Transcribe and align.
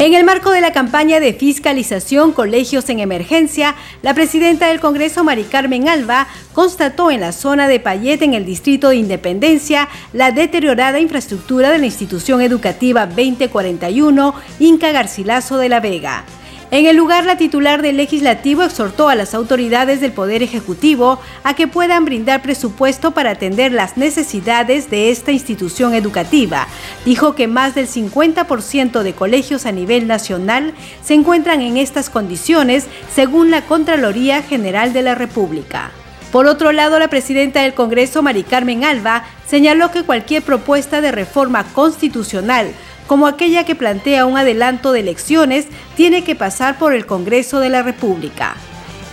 En 0.00 0.14
el 0.14 0.22
marco 0.22 0.52
de 0.52 0.60
la 0.60 0.72
campaña 0.72 1.18
de 1.18 1.32
fiscalización 1.32 2.30
Colegios 2.30 2.88
en 2.88 3.00
Emergencia, 3.00 3.74
la 4.00 4.14
presidenta 4.14 4.68
del 4.68 4.78
Congreso, 4.78 5.24
Mari 5.24 5.42
Carmen 5.42 5.88
Alba, 5.88 6.28
constató 6.52 7.10
en 7.10 7.20
la 7.20 7.32
zona 7.32 7.66
de 7.66 7.80
Payet, 7.80 8.22
en 8.22 8.34
el 8.34 8.46
distrito 8.46 8.90
de 8.90 8.96
Independencia, 8.96 9.88
la 10.12 10.30
deteriorada 10.30 11.00
infraestructura 11.00 11.72
de 11.72 11.78
la 11.78 11.86
institución 11.86 12.40
educativa 12.42 13.06
2041 13.06 14.34
Inca 14.60 14.92
Garcilaso 14.92 15.56
de 15.56 15.68
la 15.68 15.80
Vega. 15.80 16.24
En 16.70 16.84
el 16.84 16.96
lugar, 16.96 17.24
la 17.24 17.38
titular 17.38 17.80
del 17.80 17.96
legislativo 17.96 18.62
exhortó 18.62 19.08
a 19.08 19.14
las 19.14 19.32
autoridades 19.32 20.02
del 20.02 20.12
Poder 20.12 20.42
Ejecutivo 20.42 21.18
a 21.42 21.54
que 21.54 21.66
puedan 21.66 22.04
brindar 22.04 22.42
presupuesto 22.42 23.12
para 23.12 23.30
atender 23.30 23.72
las 23.72 23.96
necesidades 23.96 24.90
de 24.90 25.10
esta 25.10 25.32
institución 25.32 25.94
educativa. 25.94 26.68
Dijo 27.06 27.34
que 27.34 27.46
más 27.46 27.74
del 27.74 27.88
50% 27.88 29.00
de 29.00 29.14
colegios 29.14 29.64
a 29.64 29.72
nivel 29.72 30.06
nacional 30.06 30.74
se 31.02 31.14
encuentran 31.14 31.62
en 31.62 31.78
estas 31.78 32.10
condiciones, 32.10 32.86
según 33.14 33.50
la 33.50 33.62
Contraloría 33.62 34.42
General 34.42 34.92
de 34.92 35.02
la 35.02 35.14
República. 35.14 35.90
Por 36.30 36.46
otro 36.46 36.72
lado, 36.72 36.98
la 36.98 37.08
presidenta 37.08 37.62
del 37.62 37.72
Congreso, 37.72 38.22
Mari 38.22 38.42
Carmen 38.42 38.84
Alba, 38.84 39.24
señaló 39.46 39.90
que 39.90 40.02
cualquier 40.02 40.42
propuesta 40.42 41.00
de 41.00 41.12
reforma 41.12 41.64
constitucional 41.72 42.74
como 43.08 43.26
aquella 43.26 43.64
que 43.64 43.74
plantea 43.74 44.26
un 44.26 44.38
adelanto 44.38 44.92
de 44.92 45.00
elecciones, 45.00 45.66
tiene 45.96 46.22
que 46.22 46.36
pasar 46.36 46.78
por 46.78 46.92
el 46.94 47.06
Congreso 47.06 47.58
de 47.58 47.70
la 47.70 47.82
República. 47.82 48.54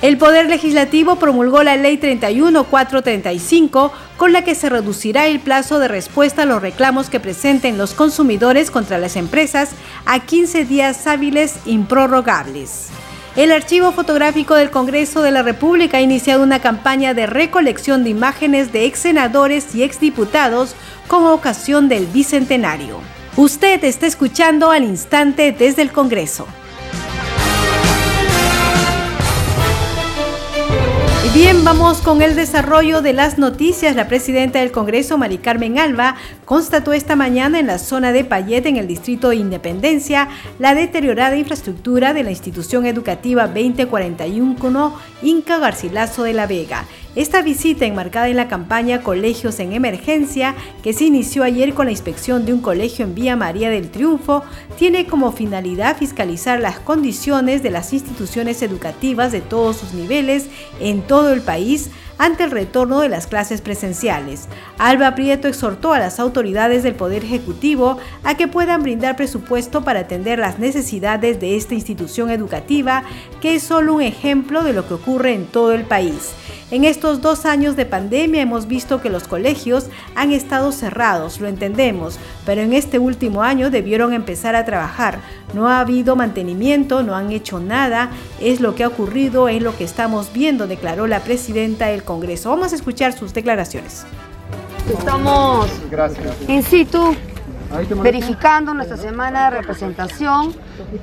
El 0.02 0.18
Poder 0.18 0.48
Legislativo 0.48 1.16
promulgó 1.16 1.64
la 1.64 1.78
Ley 1.78 1.98
31435, 1.98 3.94
con 4.18 4.34
la 4.34 4.44
que 4.44 4.54
se 4.54 4.70
reducirá 4.70 5.28
el 5.28 5.40
plazo 5.40 5.80
de 5.80 5.88
respuesta 5.88 6.44
a 6.44 6.46
los 6.46 6.62
reclamos 6.62 7.10
que 7.10 7.22
presenten 7.22 7.78
los 7.78 7.94
consumidores 7.94 8.70
contra 8.70 9.00
las 9.00 9.16
empresas 9.16 9.72
a 10.06 10.20
15 10.20 10.66
días 10.66 11.08
hábiles 11.08 11.56
improrrogables. 11.66 12.90
El 13.38 13.52
Archivo 13.52 13.92
Fotográfico 13.94 14.56
del 14.56 14.72
Congreso 14.72 15.22
de 15.22 15.32
la 15.32 15.42
República 15.42 15.98
ha 15.98 16.02
iniciado 16.02 16.44
una 16.44 16.60
campaña 16.60 17.14
de 17.14 17.26
recolección 17.28 18.04
de 18.04 18.10
imágenes 18.10 18.73
de 18.73 18.86
ex 18.86 19.00
senadores 19.00 19.73
y 19.73 19.84
exdiputados 19.84 20.76
con 21.08 21.26
ocasión 21.26 21.88
del 21.90 22.06
Bicentenario. 22.08 23.00
Usted 23.38 23.83
está 23.83 24.08
escuchando 24.08 24.72
al 24.72 24.86
instante 24.86 25.52
desde 25.52 25.81
el 25.81 25.91
Congreso. 25.91 26.47
Bien, 31.33 31.66
vamos 31.66 31.97
con 31.97 32.22
el 32.22 32.33
desarrollo 32.33 33.02
de 33.02 33.11
las 33.11 33.38
noticias. 33.38 33.94
La 33.97 34.08
presidenta 34.08 34.59
del 34.59 34.72
Congreso, 34.72 35.17
Mari 35.17 35.38
Carmen 35.38 35.77
Alba, 35.80 36.16
constató 36.45 36.94
esta 36.94 37.17
mañana 37.17 37.59
en 37.59 37.67
la 37.67 37.77
zona 37.77 38.14
de 38.14 38.23
Payet, 38.23 38.66
en 38.67 38.77
el 38.77 38.88
distrito 38.88 39.27
de 39.27 39.36
Independencia, 39.36 40.30
la 40.59 40.73
deteriorada 40.73 41.36
infraestructura 41.36 42.14
de 42.14 42.23
la 42.23 42.30
institución 42.30 42.86
educativa 42.86 43.47
2041 43.47 44.97
Inca 45.23 45.59
Garcilaso 45.59 46.23
de 46.23 46.31
la 46.31 46.47
Vega. 46.47 46.86
Esta 47.16 47.41
visita 47.41 47.85
enmarcada 47.85 48.27
en 48.27 48.35
la 48.35 48.49
campaña 48.49 49.02
Colegios 49.02 49.61
en 49.61 49.71
Emergencia, 49.71 50.53
que 50.83 50.92
se 50.92 51.05
inició 51.05 51.43
ayer 51.43 51.73
con 51.73 51.86
la 51.86 51.93
inspección 51.93 52.45
de 52.45 52.52
un 52.52 52.59
colegio 52.59 53.05
en 53.05 53.15
Vía 53.15 53.37
María 53.37 53.70
del 53.70 53.89
Triunfo, 53.89 54.43
tiene 54.77 55.08
como 55.08 55.31
finalidad 55.31 55.95
fiscalizar 55.95 56.59
las 56.59 56.77
condiciones 56.80 57.64
de 57.64 57.71
las 57.71 57.93
instituciones 57.93 58.61
educativas 58.61 59.31
de 59.31 59.39
todos 59.39 59.77
sus 59.77 59.93
niveles 59.93 60.48
en 60.81 61.04
todo 61.04 61.31
el 61.31 61.39
país 61.39 61.89
ante 62.17 62.43
el 62.43 62.52
retorno 62.52 62.99
de 62.99 63.09
las 63.09 63.27
clases 63.27 63.61
presenciales. 63.61 64.48
Alba 64.77 65.15
Prieto 65.15 65.48
exhortó 65.48 65.93
a 65.93 65.99
las 65.99 66.20
autoridades 66.20 66.83
del 66.83 66.95
Poder 66.95 67.23
Ejecutivo 67.23 67.98
a 68.23 68.36
que 68.36 68.48
puedan 68.48 68.83
brindar 68.83 69.15
presupuesto 69.15 69.83
para 69.83 70.02
atender 70.02 70.39
las 70.39 70.59
necesidades 70.59 71.39
de 71.39 71.55
esta 71.55 71.75
institución 71.75 72.30
educativa, 72.30 73.04
que 73.42 73.55
es 73.55 73.64
solo 73.64 73.93
un 73.95 74.02
ejemplo 74.02 74.64
de 74.64 74.73
lo 74.73 74.87
que 74.87 74.95
ocurre 74.95 75.33
en 75.33 75.45
todo 75.45 75.71
el 75.71 75.83
país. 75.83 76.33
En 76.71 76.83
estos 76.83 77.21
dos 77.21 77.45
años 77.45 77.76
de 77.76 77.86
pandemia 77.86 78.42
hemos 78.42 78.67
visto 78.67 78.99
que 78.99 79.11
los 79.11 79.27
colegios 79.27 79.86
han 80.15 80.31
estado 80.31 80.71
cerrados, 80.71 81.39
lo 81.39 81.48
entendemos, 81.48 82.17
pero 82.43 82.61
en 82.61 82.73
este 82.73 82.98
último 82.98 83.43
año 83.43 83.70
debieron 83.70 84.14
empezar 84.14 84.55
a 84.55 84.65
trabajar. 84.65 85.20
No 85.54 85.70
ha 85.70 85.80
habido 85.80 86.15
mantenimiento, 86.15 87.04
no 87.04 87.14
han 87.14 87.31
hecho 87.31 87.59
nada, 87.59 88.09
es 88.42 88.61
lo 88.61 88.73
que 88.73 88.83
ha 88.83 88.87
ocurrido, 88.87 89.48
es 89.48 89.61
lo 89.61 89.77
que 89.77 89.83
estamos 89.83 90.33
viendo, 90.33 90.65
declaró 90.65 91.05
la 91.05 91.20
presidenta 91.20 91.86
del 91.87 92.04
Congreso. 92.04 92.49
Vamos 92.49 92.73
a 92.73 92.75
escuchar 92.75 93.14
sus 93.14 93.31
declaraciones. 93.31 94.04
Estamos 94.92 95.70
in 96.48 96.64
situ 96.64 97.15
verificando 98.02 98.73
nuestra 98.73 98.98
semana 98.98 99.52
de 99.52 99.58
representación, 99.58 100.55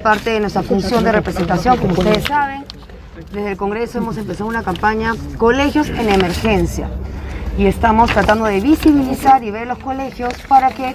parte 0.03 0.31
de 0.31 0.41
nuestra 0.41 0.63
función 0.63 1.05
de 1.05 1.13
representación, 1.13 1.77
como 1.79 1.93
ustedes 1.93 2.25
saben 2.25 2.65
desde 3.31 3.53
el 3.53 3.57
Congreso 3.57 3.99
hemos 3.99 4.17
empezado 4.17 4.49
una 4.49 4.63
campaña 4.63 5.15
Colegios 5.39 5.89
en 5.89 6.09
Emergencia 6.09 6.89
y 7.59 7.67
estamos 7.67 8.11
tratando 8.11 8.47
de 8.47 8.61
visibilizar 8.61 9.45
y 9.45 9.51
ver 9.51 9.67
los 9.67 9.79
colegios 9.79 10.33
para 10.49 10.71
que 10.71 10.95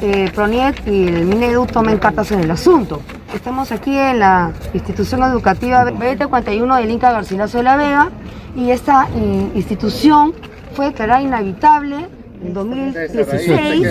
eh, 0.00 0.30
Proniet 0.34 0.86
y 0.86 1.08
el 1.08 1.26
Minedu 1.26 1.66
tomen 1.66 1.98
cartas 1.98 2.32
en 2.32 2.40
el 2.40 2.50
asunto. 2.50 3.02
Estamos 3.34 3.70
aquí 3.70 3.96
en 3.96 4.18
la 4.18 4.52
institución 4.72 5.22
educativa 5.22 5.84
2041 5.84 6.76
del 6.76 6.90
Inca 6.90 7.12
Garcilaso 7.12 7.58
de 7.58 7.64
la 7.64 7.76
Vega 7.76 8.10
y 8.56 8.70
esta 8.70 9.08
institución 9.54 10.32
fue 10.74 10.86
declarada 10.86 11.22
inhabitable 11.22 12.08
en 12.42 12.54
2016 12.54 13.88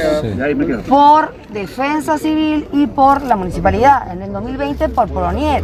por 0.88 1.34
Defensa 1.50 2.18
Civil 2.18 2.68
y 2.74 2.88
por 2.88 3.22
la 3.22 3.36
municipalidad, 3.36 4.12
en 4.12 4.22
el 4.22 4.34
2020 4.34 4.90
por 4.90 5.10
Pronier. 5.10 5.64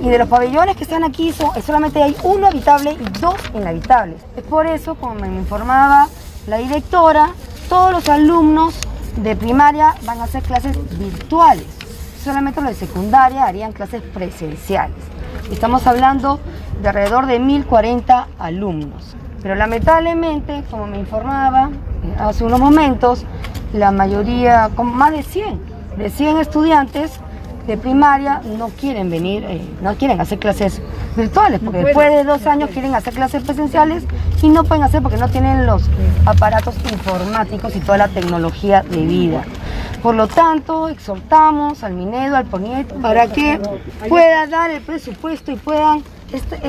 Y 0.00 0.08
de 0.08 0.18
los 0.18 0.28
pabellones 0.28 0.76
que 0.76 0.84
están 0.84 1.04
aquí 1.04 1.32
solamente 1.64 2.02
hay 2.02 2.16
uno 2.22 2.46
habitable 2.46 2.92
y 2.92 3.20
dos 3.20 3.36
inhabitables. 3.54 4.16
Es 4.36 4.44
por 4.44 4.66
eso, 4.66 4.94
como 4.94 5.14
me 5.14 5.26
informaba 5.28 6.08
la 6.46 6.58
directora, 6.58 7.30
todos 7.68 7.92
los 7.92 8.08
alumnos 8.08 8.74
de 9.16 9.36
primaria 9.36 9.94
van 10.04 10.20
a 10.20 10.24
hacer 10.24 10.42
clases 10.42 10.76
virtuales. 10.98 11.66
Solamente 12.22 12.60
los 12.60 12.70
de 12.70 12.86
secundaria 12.86 13.44
harían 13.44 13.72
clases 13.72 14.02
presenciales. 14.02 14.96
Estamos 15.50 15.86
hablando 15.86 16.38
de 16.82 16.88
alrededor 16.88 17.26
de 17.26 17.38
1040 17.38 18.28
alumnos. 18.38 19.16
Pero 19.42 19.54
lamentablemente, 19.54 20.64
como 20.70 20.86
me 20.86 20.98
informaba 20.98 21.70
eh, 21.70 21.89
hace 22.18 22.44
unos 22.44 22.60
momentos, 22.60 23.24
la 23.72 23.90
mayoría, 23.90 24.70
con 24.74 24.86
más 24.86 25.12
de 25.12 25.22
100, 25.22 25.60
de 25.96 26.10
100 26.10 26.38
estudiantes 26.38 27.20
de 27.66 27.76
primaria 27.76 28.40
no 28.58 28.68
quieren 28.68 29.10
venir, 29.10 29.44
eh, 29.44 29.60
no 29.82 29.94
quieren 29.94 30.20
hacer 30.20 30.38
clases 30.38 30.80
virtuales, 31.16 31.60
porque 31.64 31.84
después 31.84 32.10
de 32.10 32.24
dos 32.24 32.46
años 32.46 32.70
quieren 32.70 32.94
hacer 32.94 33.14
clases 33.14 33.42
presenciales 33.44 34.04
y 34.42 34.48
no 34.48 34.64
pueden 34.64 34.82
hacer 34.82 35.02
porque 35.02 35.18
no 35.18 35.28
tienen 35.28 35.66
los 35.66 35.82
aparatos 36.26 36.74
informáticos 36.90 37.76
y 37.76 37.80
toda 37.80 37.98
la 37.98 38.08
tecnología 38.08 38.82
de 38.82 39.04
vida. 39.04 39.44
Por 40.02 40.14
lo 40.14 40.26
tanto, 40.26 40.88
exhortamos 40.88 41.84
al 41.84 41.92
Minedo, 41.94 42.36
al 42.36 42.46
Poniet, 42.46 42.86
para 43.00 43.26
que 43.28 43.60
pueda 44.08 44.46
dar 44.46 44.70
el 44.70 44.80
presupuesto 44.80 45.52
y 45.52 45.56
puedan 45.56 46.02
este, 46.32 46.60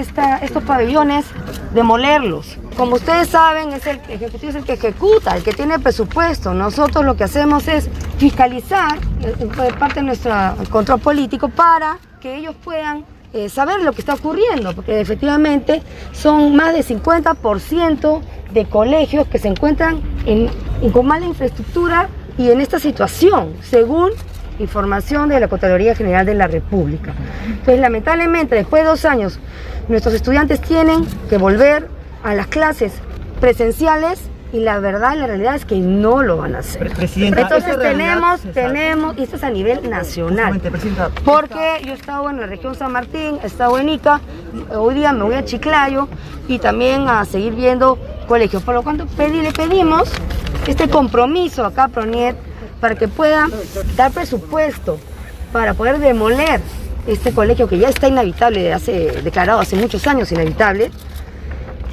estos 0.42 0.64
pabellones, 0.64 1.26
demolerlos. 1.74 2.58
Como 2.78 2.96
ustedes 2.96 3.30
saben, 3.30 3.72
es 3.74 3.86
el 3.86 4.00
ejecutivo 4.10 4.50
es 4.50 4.56
el 4.56 4.64
que 4.64 4.74
ejecuta, 4.74 5.36
el 5.36 5.44
que 5.44 5.54
tiene 5.54 5.80
presupuesto. 5.80 6.54
Nosotros 6.54 7.06
lo 7.06 7.16
que 7.16 7.26
hacemos 7.26 7.68
es 7.68 7.90
fiscalizar 8.18 8.98
eh, 9.22 9.36
de 9.38 9.74
parte 9.74 10.02
de 10.02 10.04
nuestro 10.04 10.34
control 10.70 11.00
político 11.00 11.50
para 11.50 11.98
que 12.20 12.36
ellos 12.36 12.56
puedan 12.64 13.06
eh, 13.34 13.50
saber 13.50 13.82
lo 13.82 13.94
que 13.94 14.02
está 14.02 14.16
ocurriendo, 14.16 14.76
porque 14.76 15.00
efectivamente 15.00 15.82
son 16.12 16.56
más 16.56 16.74
de 16.74 16.84
50% 16.84 18.22
de 18.52 18.66
colegios 18.66 19.28
que 19.28 19.40
se 19.40 19.48
encuentran 19.48 20.02
en, 20.26 20.50
con 20.92 21.08
mala 21.08 21.26
infraestructura 21.26 22.10
y 22.38 22.50
en 22.50 22.60
esta 22.60 22.80
situación, 22.80 23.54
según 23.62 24.12
información 24.62 25.30
de 25.30 25.40
la 25.40 25.48
Contraloría 25.48 25.96
General 25.96 26.26
de 26.26 26.36
la 26.36 26.48
República. 26.48 27.14
Entonces, 27.46 27.80
lamentablemente, 27.80 28.56
después 28.56 28.84
de 28.84 28.90
dos 28.90 29.06
años, 29.06 29.40
nuestros 29.88 30.14
estudiantes 30.14 30.62
tienen 30.62 31.06
que 31.30 31.38
volver 31.38 31.88
a 32.24 32.36
las 32.36 32.48
clases 32.48 32.94
presenciales 33.40 34.32
y 34.54 34.60
la 34.60 34.80
verdad, 34.80 35.16
la 35.16 35.28
realidad 35.28 35.56
es 35.56 35.66
que 35.66 35.78
no 35.78 36.24
lo 36.24 36.38
van 36.38 36.56
a 36.56 36.60
hacer. 36.60 36.92
Entonces 37.16 37.80
tenemos, 37.80 38.42
tenemos, 38.54 39.18
y 39.18 39.24
esto 39.24 39.38
es 39.38 39.44
a 39.44 39.50
nivel 39.50 39.90
nacional. 39.90 40.60
Porque 41.24 41.82
yo 41.86 41.94
he 41.94 41.96
estado 41.96 42.30
en 42.30 42.40
la 42.40 42.48
región 42.48 42.76
San 42.76 42.92
Martín, 42.92 43.38
he 43.44 43.48
estado 43.48 43.80
en 43.80 43.88
Ica, 43.88 44.20
hoy 44.76 44.96
día 44.96 45.14
me 45.14 45.24
voy 45.24 45.36
a 45.36 45.46
Chiclayo 45.46 46.10
y 46.50 46.60
también 46.60 47.08
a 47.08 47.24
seguir 47.24 47.56
viendo 47.56 47.98
colegios. 48.28 48.62
Por 48.64 48.76
lo 48.76 48.84
cual 48.84 48.98
le 48.98 49.52
pedimos 49.54 50.12
este 50.68 50.90
compromiso 50.90 51.66
acá, 51.66 51.88
Proniet, 51.88 52.36
para 52.82 52.96
que 52.96 53.08
pueda 53.08 53.48
dar 53.96 54.12
presupuesto 54.12 54.98
para 55.54 55.76
poder 55.76 56.00
demoler 56.00 56.60
este 57.08 57.32
colegio 57.32 57.68
que 57.68 57.78
ya 57.78 57.90
está 57.90 58.08
inhabitable, 58.08 58.74
hace, 58.74 59.22
declarado 59.22 59.60
hace 59.60 59.76
muchos 59.76 60.06
años 60.08 60.32
inhabitable, 60.32 60.92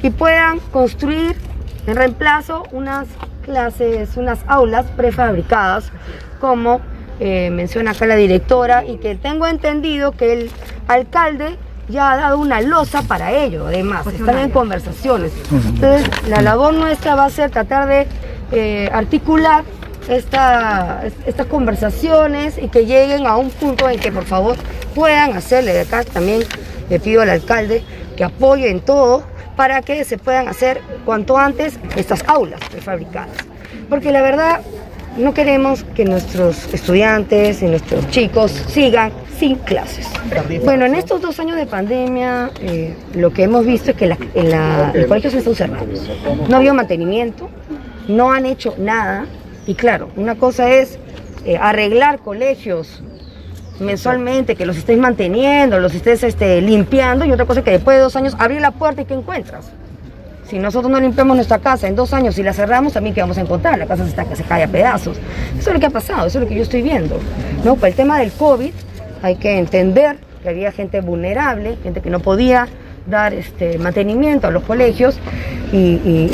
y 0.02 0.10
puedan 0.10 0.58
construir 0.72 1.36
en 1.86 1.96
reemplazo 1.96 2.64
unas 2.72 3.06
clases, 3.44 4.16
unas 4.16 4.40
aulas 4.46 4.86
prefabricadas, 4.96 5.90
como 6.40 6.80
eh, 7.20 7.50
menciona 7.50 7.92
acá 7.92 8.06
la 8.06 8.16
directora, 8.16 8.84
y 8.84 8.98
que 8.98 9.14
tengo 9.14 9.46
entendido 9.46 10.12
que 10.12 10.32
el 10.32 10.50
alcalde 10.86 11.56
ya 11.88 12.12
ha 12.12 12.16
dado 12.16 12.38
una 12.38 12.60
losa 12.60 13.02
para 13.02 13.32
ello, 13.32 13.66
además, 13.66 14.06
están 14.06 14.38
en 14.38 14.50
conversaciones. 14.50 15.32
Entonces, 15.50 16.06
la 16.28 16.42
labor 16.42 16.74
nuestra 16.74 17.14
va 17.14 17.24
a 17.24 17.30
ser 17.30 17.50
tratar 17.50 17.88
de 17.88 18.06
eh, 18.52 18.90
articular 18.92 19.64
estas 20.08 21.46
conversaciones 21.48 22.58
y 22.58 22.68
que 22.68 22.86
lleguen 22.86 23.26
a 23.26 23.36
un 23.36 23.50
punto 23.50 23.88
en 23.88 23.98
que 23.98 24.10
por 24.10 24.24
favor 24.24 24.56
puedan 24.94 25.36
hacerle 25.36 25.72
de 25.72 25.80
acá 25.80 26.04
también 26.04 26.42
le 26.88 26.98
pido 26.98 27.22
al 27.22 27.30
alcalde 27.30 27.82
que 28.16 28.24
apoye 28.24 28.70
en 28.70 28.80
todo 28.80 29.22
para 29.56 29.82
que 29.82 30.04
se 30.04 30.18
puedan 30.18 30.48
hacer 30.48 30.80
cuanto 31.04 31.36
antes 31.36 31.78
estas 31.96 32.22
aulas 32.28 32.60
prefabricadas. 32.70 33.36
Porque 33.88 34.12
la 34.12 34.22
verdad 34.22 34.60
no 35.16 35.34
queremos 35.34 35.84
que 35.96 36.04
nuestros 36.04 36.72
estudiantes 36.72 37.62
y 37.62 37.66
nuestros 37.66 38.08
chicos 38.10 38.52
sigan 38.68 39.12
sin 39.38 39.56
clases. 39.56 40.06
Bueno, 40.64 40.86
en 40.86 40.94
estos 40.94 41.20
dos 41.20 41.38
años 41.40 41.56
de 41.56 41.66
pandemia 41.66 42.50
eh, 42.60 42.94
lo 43.14 43.32
que 43.32 43.44
hemos 43.44 43.66
visto 43.66 43.90
es 43.90 43.96
que 43.96 44.04
el 44.04 45.06
colegio 45.06 45.30
se 45.30 45.38
está 45.38 45.54
cerrando. 45.54 46.00
No 46.48 46.54
ha 46.54 46.58
habido 46.58 46.74
mantenimiento, 46.74 47.48
no 48.06 48.32
han 48.32 48.46
hecho 48.46 48.74
nada 48.78 49.26
y 49.68 49.74
claro, 49.74 50.08
una 50.16 50.36
cosa 50.36 50.70
es 50.70 50.98
eh, 51.44 51.58
arreglar 51.58 52.20
colegios 52.20 53.02
mensualmente, 53.80 54.56
que 54.56 54.64
los 54.64 54.78
estés 54.78 54.96
manteniendo, 54.96 55.78
los 55.78 55.94
estés 55.94 56.22
este, 56.22 56.62
limpiando, 56.62 57.26
y 57.26 57.32
otra 57.32 57.44
cosa 57.44 57.60
es 57.60 57.64
que 57.64 57.72
después 57.72 57.98
de 57.98 58.02
dos 58.02 58.16
años 58.16 58.34
abrir 58.38 58.62
la 58.62 58.70
puerta 58.70 59.02
y 59.02 59.04
¿qué 59.04 59.12
encuentras? 59.12 59.70
Si 60.48 60.58
nosotros 60.58 60.90
no 60.90 60.98
limpiamos 60.98 61.36
nuestra 61.36 61.58
casa 61.58 61.86
en 61.86 61.96
dos 61.96 62.14
años 62.14 62.38
y 62.38 62.42
la 62.42 62.54
cerramos, 62.54 62.94
también 62.94 63.14
¿qué 63.14 63.20
vamos 63.20 63.36
a 63.36 63.42
encontrar? 63.42 63.78
La 63.78 63.84
casa 63.84 64.04
se, 64.04 64.08
está, 64.08 64.24
se 64.34 64.42
cae 64.42 64.64
a 64.64 64.68
pedazos. 64.68 65.18
Eso 65.58 65.68
es 65.68 65.74
lo 65.74 65.80
que 65.80 65.86
ha 65.86 65.90
pasado, 65.90 66.26
eso 66.26 66.38
es 66.38 66.44
lo 66.44 66.48
que 66.48 66.54
yo 66.54 66.62
estoy 66.62 66.80
viendo. 66.80 67.18
¿no? 67.62 67.76
Para 67.76 67.88
el 67.88 67.94
tema 67.94 68.18
del 68.20 68.32
COVID 68.32 68.72
hay 69.22 69.36
que 69.36 69.58
entender 69.58 70.16
que 70.42 70.48
había 70.48 70.72
gente 70.72 71.02
vulnerable, 71.02 71.76
gente 71.82 72.00
que 72.00 72.08
no 72.08 72.20
podía 72.20 72.68
dar 73.06 73.34
este, 73.34 73.76
mantenimiento 73.76 74.46
a 74.46 74.50
los 74.50 74.62
colegios 74.62 75.18
y 75.74 76.30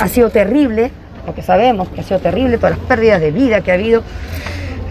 ha 0.00 0.08
sido 0.08 0.30
terrible 0.30 0.90
porque 1.28 1.42
sabemos 1.42 1.90
que 1.90 2.00
ha 2.00 2.04
sido 2.04 2.20
terrible, 2.20 2.56
todas 2.56 2.78
las 2.78 2.86
pérdidas 2.86 3.20
de 3.20 3.30
vida 3.30 3.60
que 3.60 3.70
ha 3.70 3.74
habido. 3.74 4.02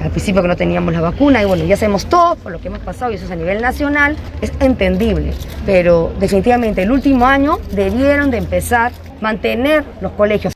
Al 0.04 0.12
principio 0.12 0.44
que 0.44 0.48
no 0.48 0.56
teníamos 0.56 0.94
la 0.94 1.01
vacuna 1.01 1.42
y 1.42 1.45
bueno, 1.45 1.66
ya 1.66 1.75
sabemos 1.75 2.06
todo 2.06 2.36
por 2.36 2.51
lo 2.51 2.62
que 2.62 2.68
hemos 2.68 2.78
pasado 2.78 3.12
y 3.12 3.16
eso 3.16 3.25
es 3.25 3.31
a 3.31 3.36
nivel 3.36 3.60
nacional, 3.60 4.16
es 4.39 4.51
entendible, 4.60 5.34
pero 5.66 6.13
definitivamente 6.19 6.84
el 6.84 6.92
último 6.92 7.25
año 7.25 7.57
debieron 7.72 8.30
de 8.30 8.38
empezar 8.38 8.92
a 8.92 9.22
mantener 9.24 9.84
los 10.00 10.12
colegios 10.12 10.54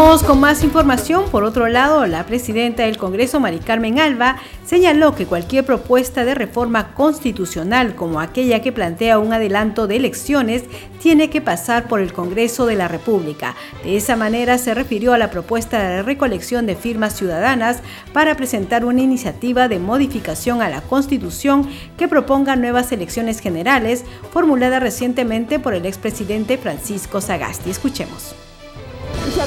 Con 0.00 0.40
más 0.40 0.64
información. 0.64 1.24
Por 1.30 1.44
otro 1.44 1.68
lado, 1.68 2.06
la 2.06 2.24
presidenta 2.24 2.84
del 2.84 2.96
Congreso, 2.96 3.38
Mari 3.38 3.58
Carmen 3.58 4.00
Alba, 4.00 4.36
señaló 4.64 5.14
que 5.14 5.26
cualquier 5.26 5.64
propuesta 5.64 6.24
de 6.24 6.34
reforma 6.34 6.94
constitucional 6.94 7.94
como 7.94 8.18
aquella 8.18 8.62
que 8.62 8.72
plantea 8.72 9.18
un 9.18 9.32
adelanto 9.34 9.86
de 9.86 9.96
elecciones 9.96 10.64
tiene 11.02 11.28
que 11.28 11.42
pasar 11.42 11.86
por 11.86 12.00
el 12.00 12.14
Congreso 12.14 12.64
de 12.64 12.76
la 12.76 12.88
República. 12.88 13.54
De 13.84 13.96
esa 13.96 14.16
manera 14.16 14.56
se 14.56 14.72
refirió 14.72 15.12
a 15.12 15.18
la 15.18 15.30
propuesta 15.30 15.78
de 15.78 16.02
recolección 16.02 16.64
de 16.64 16.76
firmas 16.76 17.14
ciudadanas 17.14 17.80
para 18.14 18.36
presentar 18.36 18.86
una 18.86 19.02
iniciativa 19.02 19.68
de 19.68 19.78
modificación 19.80 20.62
a 20.62 20.70
la 20.70 20.80
Constitución 20.80 21.68
que 21.98 22.08
proponga 22.08 22.56
nuevas 22.56 22.90
elecciones 22.90 23.40
generales, 23.40 24.04
formulada 24.32 24.80
recientemente 24.80 25.58
por 25.58 25.74
el 25.74 25.84
expresidente 25.84 26.56
Francisco 26.56 27.20
Sagasti. 27.20 27.70
Escuchemos 27.70 28.34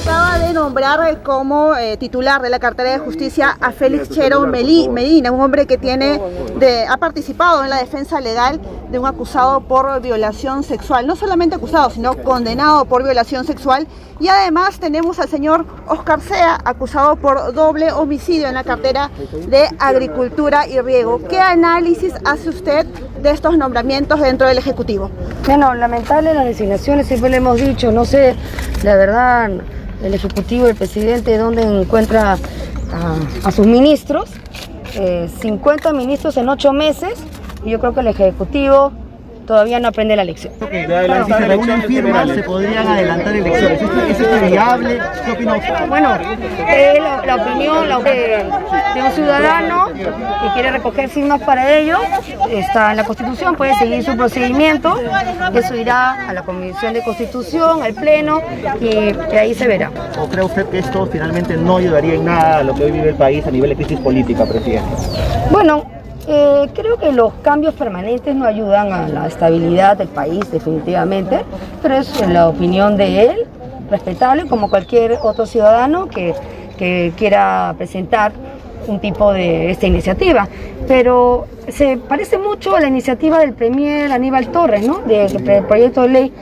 acaba 0.04 0.38
de 0.38 0.52
nombrar 0.52 1.22
como 1.22 1.74
eh, 1.76 1.96
titular 1.96 2.42
de 2.42 2.50
la 2.50 2.58
cartera 2.58 2.90
de 2.90 2.98
justicia 2.98 3.56
a 3.58 3.72
Félix 3.72 4.10
Chero 4.10 4.46
Medina, 4.46 5.32
un 5.32 5.40
hombre 5.40 5.66
que 5.66 5.78
tiene 5.78 6.20
ha 6.88 6.96
participado 6.98 7.64
en 7.64 7.70
la 7.70 7.78
defensa 7.78 8.20
legal 8.20 8.60
de 8.90 8.98
un 8.98 9.06
acusado 9.06 9.62
por 9.62 10.02
violación 10.02 10.62
sexual. 10.62 11.06
No 11.06 11.16
solamente 11.16 11.56
acusado, 11.56 11.88
sino 11.88 12.22
condenado 12.22 12.84
por 12.84 13.02
violación 13.02 13.46
sexual. 13.46 13.86
Y 14.20 14.28
además 14.28 14.78
tenemos 14.78 15.18
al 15.18 15.28
señor 15.28 15.66
Oscar 15.88 16.20
Sea, 16.20 16.58
acusado 16.64 17.16
por 17.16 17.52
doble 17.54 17.90
homicidio 17.90 18.46
en 18.46 18.54
la 18.54 18.64
cartera 18.64 19.10
de 19.48 19.68
Agricultura 19.78 20.68
y 20.68 20.80
Riego. 20.80 21.20
¿Qué 21.28 21.40
análisis 21.40 22.12
hace 22.24 22.50
usted 22.50 22.86
de 23.22 23.30
estos 23.30 23.56
nombramientos 23.56 24.20
dentro 24.20 24.46
del 24.46 24.58
Ejecutivo? 24.58 25.10
Bueno, 25.46 25.74
lamentable 25.74 26.34
las 26.34 26.44
designaciones, 26.44 27.06
siempre 27.06 27.30
le 27.30 27.38
hemos 27.38 27.60
dicho, 27.60 27.90
no 27.90 28.04
sé, 28.04 28.36
la 28.82 28.96
verdad 28.96 29.50
el 30.04 30.14
Ejecutivo, 30.14 30.66
el 30.66 30.74
presidente, 30.74 31.36
dónde 31.36 31.62
encuentra 31.62 32.38
a, 33.44 33.50
sus 33.50 33.66
ministros. 33.66 34.30
50 35.40 35.88
eh, 35.88 35.92
ministros 35.92 36.36
en 36.36 36.48
8 36.48 36.72
meses 36.72 37.14
y 37.64 37.70
yo 37.70 37.80
creo 37.80 37.94
que 37.94 38.00
el 38.00 38.06
Ejecutivo 38.08 38.92
todavía 39.46 39.80
no 39.80 39.88
aprende 39.88 40.16
la 40.16 40.24
lección. 40.24 40.52
si 40.60 41.32
se 41.32 41.46
reúnen 41.46 41.82
firmas, 41.82 42.28
se 42.30 42.42
podrían 42.42 42.86
adelantar 42.86 43.34
elecciones. 43.36 43.80
¿Es 44.08 44.20
esto 44.20 44.46
viable? 44.46 45.00
¿Qué 45.24 45.32
opina 45.32 45.56
usted? 45.56 45.88
Bueno, 45.88 46.14
es 46.14 46.98
la, 47.26 47.36
opinión 47.36 47.88
de, 48.04 49.02
un 49.02 49.12
ciudadano 49.12 49.86
que 49.92 50.48
quiere 50.54 50.70
recoger 50.70 51.08
firmas 51.08 51.42
para 51.42 51.72
ello. 51.76 51.98
Está 52.50 52.90
en 52.90 52.98
la 52.98 53.04
Constitución, 53.04 53.56
puede 53.56 53.74
seguir 53.74 54.04
su 54.04 54.16
procedimiento. 54.16 54.96
Eso 55.54 55.74
irá 55.74 56.28
a 56.28 56.32
la 56.32 56.42
Comisión 56.42 56.94
de 56.94 57.02
Constitución, 57.02 57.82
al 57.82 57.94
Pleno, 57.94 58.40
y, 58.80 59.36
ahí 59.36 59.54
se 59.54 59.66
verá. 59.66 59.90
¿O 60.18 60.28
cree 60.28 60.44
usted 60.44 60.66
que 60.66 60.78
esto 60.78 61.06
finalmente 61.06 61.56
no 61.56 61.76
ayudaría 61.78 62.14
en 62.14 62.24
nada 62.24 62.58
a 62.58 62.62
lo 62.62 62.74
que 62.74 62.84
hoy 62.84 62.92
vive 62.92 63.10
el 63.10 63.16
país 63.16 63.46
a 63.46 63.50
nivel 63.50 63.70
de 63.70 63.76
crisis 63.76 63.98
política, 64.00 64.44
presidente? 64.44 64.88
Bueno, 65.50 65.84
eh, 66.26 66.68
creo 66.74 66.96
que 66.96 67.12
los 67.12 67.34
cambios 67.42 67.74
permanentes 67.74 68.34
no 68.34 68.46
ayudan 68.46 68.92
a 68.92 69.08
la 69.08 69.26
estabilidad 69.26 69.96
del 69.96 70.08
país 70.08 70.50
definitivamente, 70.50 71.44
pero 71.82 71.96
es 71.96 72.28
la 72.28 72.48
opinión 72.48 72.96
de 72.96 73.24
él, 73.24 73.46
respetable 73.90 74.46
como 74.46 74.70
cualquier 74.70 75.18
otro 75.22 75.46
ciudadano 75.46 76.08
que, 76.08 76.34
quiera 77.16 77.72
presentar 77.78 78.32
un 78.88 79.00
tipo 79.00 79.32
de 79.32 79.70
esta 79.70 79.86
iniciativa. 79.86 80.48
Pero 80.88 81.46
se 81.68 81.96
parece 81.96 82.36
mucho 82.36 82.74
a 82.74 82.80
la 82.80 82.88
iniciativa 82.88 83.38
del 83.38 83.54
Premier 83.54 84.10
Aníbal 84.10 84.48
Torres, 84.48 84.86
¿no? 84.86 84.98
Del 84.98 85.64
proyecto 85.66 86.02
de 86.02 86.08
ley 86.08 86.32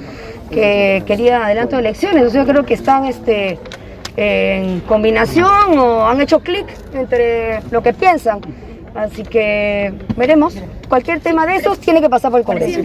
que 0.51 1.03
quería 1.07 1.45
adelanto 1.45 1.77
de 1.77 1.83
elecciones. 1.83 2.33
yo 2.33 2.47
creo 2.47 2.65
que 2.65 2.75
están 2.75 3.05
este, 3.05 3.59
en 4.17 4.81
combinación 4.81 5.79
o 5.79 6.07
han 6.07 6.21
hecho 6.21 6.41
clic 6.41 6.67
entre 6.95 7.61
lo 7.71 7.83
que 7.83 7.93
piensan. 7.93 8.41
Así 8.95 9.23
que 9.23 9.93
veremos. 10.17 10.55
Cualquier 10.89 11.21
tema 11.21 11.47
de 11.47 11.57
esos 11.57 11.79
tiene 11.79 12.01
que 12.01 12.11
pasar 12.11 12.31
por 12.31 12.41
el 12.41 12.47
Congreso. 12.47 12.81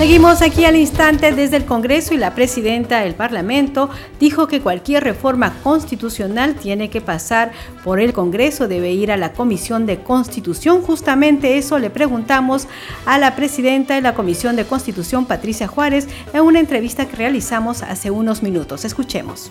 Seguimos 0.00 0.40
aquí 0.40 0.64
al 0.64 0.76
instante 0.76 1.30
desde 1.30 1.58
el 1.58 1.66
Congreso 1.66 2.14
y 2.14 2.16
la 2.16 2.34
presidenta 2.34 3.00
del 3.00 3.14
Parlamento 3.14 3.90
dijo 4.18 4.46
que 4.46 4.62
cualquier 4.62 5.04
reforma 5.04 5.52
constitucional 5.62 6.54
tiene 6.54 6.88
que 6.88 7.02
pasar 7.02 7.52
por 7.84 8.00
el 8.00 8.14
Congreso, 8.14 8.66
debe 8.66 8.92
ir 8.92 9.12
a 9.12 9.18
la 9.18 9.34
Comisión 9.34 9.84
de 9.84 9.98
Constitución. 9.98 10.80
Justamente 10.80 11.58
eso 11.58 11.78
le 11.78 11.90
preguntamos 11.90 12.66
a 13.04 13.18
la 13.18 13.36
presidenta 13.36 13.94
de 13.94 14.00
la 14.00 14.14
Comisión 14.14 14.56
de 14.56 14.64
Constitución, 14.64 15.26
Patricia 15.26 15.66
Juárez, 15.68 16.08
en 16.32 16.40
una 16.40 16.60
entrevista 16.60 17.06
que 17.06 17.16
realizamos 17.16 17.82
hace 17.82 18.10
unos 18.10 18.42
minutos. 18.42 18.86
Escuchemos. 18.86 19.50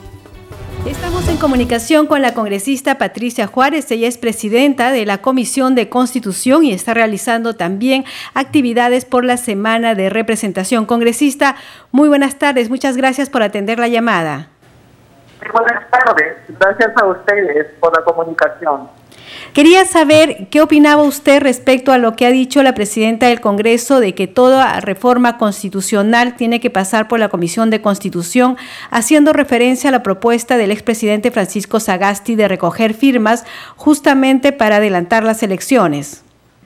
Estamos 0.85 1.27
en 1.27 1.37
comunicación 1.37 2.07
con 2.07 2.21
la 2.21 2.33
congresista 2.33 2.97
Patricia 2.97 3.47
Juárez. 3.47 3.91
Ella 3.91 4.07
es 4.07 4.17
presidenta 4.17 4.91
de 4.91 5.05
la 5.05 5.19
Comisión 5.19 5.75
de 5.75 5.89
Constitución 5.89 6.63
y 6.63 6.71
está 6.71 6.93
realizando 6.93 7.55
también 7.55 8.05
actividades 8.33 9.03
por 9.05 9.25
la 9.25 9.37
Semana 9.37 9.93
de 9.93 10.09
Representación. 10.09 10.85
Congresista, 10.85 11.55
muy 11.91 12.07
buenas 12.07 12.39
tardes. 12.39 12.69
Muchas 12.69 12.95
gracias 12.95 13.29
por 13.29 13.43
atender 13.43 13.77
la 13.77 13.89
llamada. 13.89 14.47
Muy 15.41 15.51
buenas 15.51 15.89
tardes. 15.91 16.37
Gracias 16.47 16.91
a 16.95 17.05
ustedes 17.05 17.67
por 17.79 17.95
la 17.95 18.03
comunicación. 18.03 18.89
Quería 19.53 19.83
saber 19.85 20.47
qué 20.51 20.61
opinaba 20.61 21.01
usted 21.01 21.41
respecto 21.41 21.91
a 21.91 21.97
lo 21.97 22.15
que 22.15 22.27
ha 22.27 22.29
dicho 22.29 22.61
la 22.61 22.75
presidenta 22.75 23.27
del 23.27 23.41
Congreso 23.41 23.99
de 23.99 24.13
que 24.13 24.27
toda 24.27 24.79
reforma 24.79 25.37
constitucional 25.37 26.35
tiene 26.35 26.59
que 26.59 26.69
pasar 26.69 27.07
por 27.07 27.19
la 27.19 27.29
Comisión 27.29 27.71
de 27.71 27.81
Constitución, 27.81 28.57
haciendo 28.91 29.33
referencia 29.33 29.89
a 29.89 29.91
la 29.91 30.03
propuesta 30.03 30.55
del 30.55 30.71
expresidente 30.71 31.31
Francisco 31.31 31.79
Sagasti 31.79 32.35
de 32.35 32.47
recoger 32.47 32.93
firmas 32.93 33.45
justamente 33.75 34.51
para 34.51 34.75
adelantar 34.75 35.23
las 35.23 35.41
elecciones. 35.41 36.23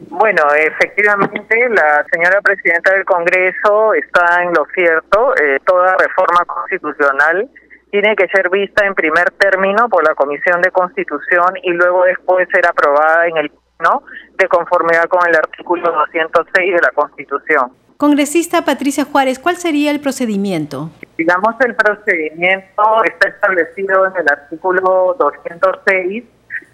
Bueno, 0.09 0.41
efectivamente, 0.53 1.69
la 1.69 2.05
señora 2.11 2.41
presidenta 2.41 2.93
del 2.93 3.05
Congreso 3.05 3.93
está 3.93 4.43
en 4.43 4.53
lo 4.53 4.65
cierto. 4.73 5.33
Eh, 5.37 5.59
toda 5.65 5.95
reforma 5.97 6.43
constitucional 6.45 7.49
tiene 7.93 8.15
que 8.15 8.27
ser 8.29 8.49
vista 8.49 8.87
en 8.87 8.95
primer 8.95 9.29
término 9.37 9.87
por 9.87 10.03
la 10.03 10.15
Comisión 10.15 10.63
de 10.63 10.71
Constitución 10.71 11.53
y 11.61 11.73
luego 11.73 12.05
después 12.05 12.47
ser 12.51 12.65
aprobada 12.65 13.27
en 13.27 13.37
el 13.37 13.51
¿no? 13.83 14.01
de 14.35 14.47
conformidad 14.47 15.03
con 15.07 15.21
el 15.29 15.35
artículo 15.35 15.91
206 15.91 16.73
de 16.73 16.81
la 16.81 16.89
Constitución. 16.89 17.71
Congresista 17.97 18.65
Patricia 18.65 19.05
Juárez, 19.05 19.37
¿cuál 19.37 19.57
sería 19.57 19.91
el 19.91 19.99
procedimiento? 19.99 20.89
Digamos, 21.19 21.53
el 21.63 21.75
procedimiento 21.75 23.03
está 23.03 23.29
establecido 23.29 24.07
en 24.07 24.17
el 24.21 24.27
artículo 24.27 25.15
206 25.19 26.23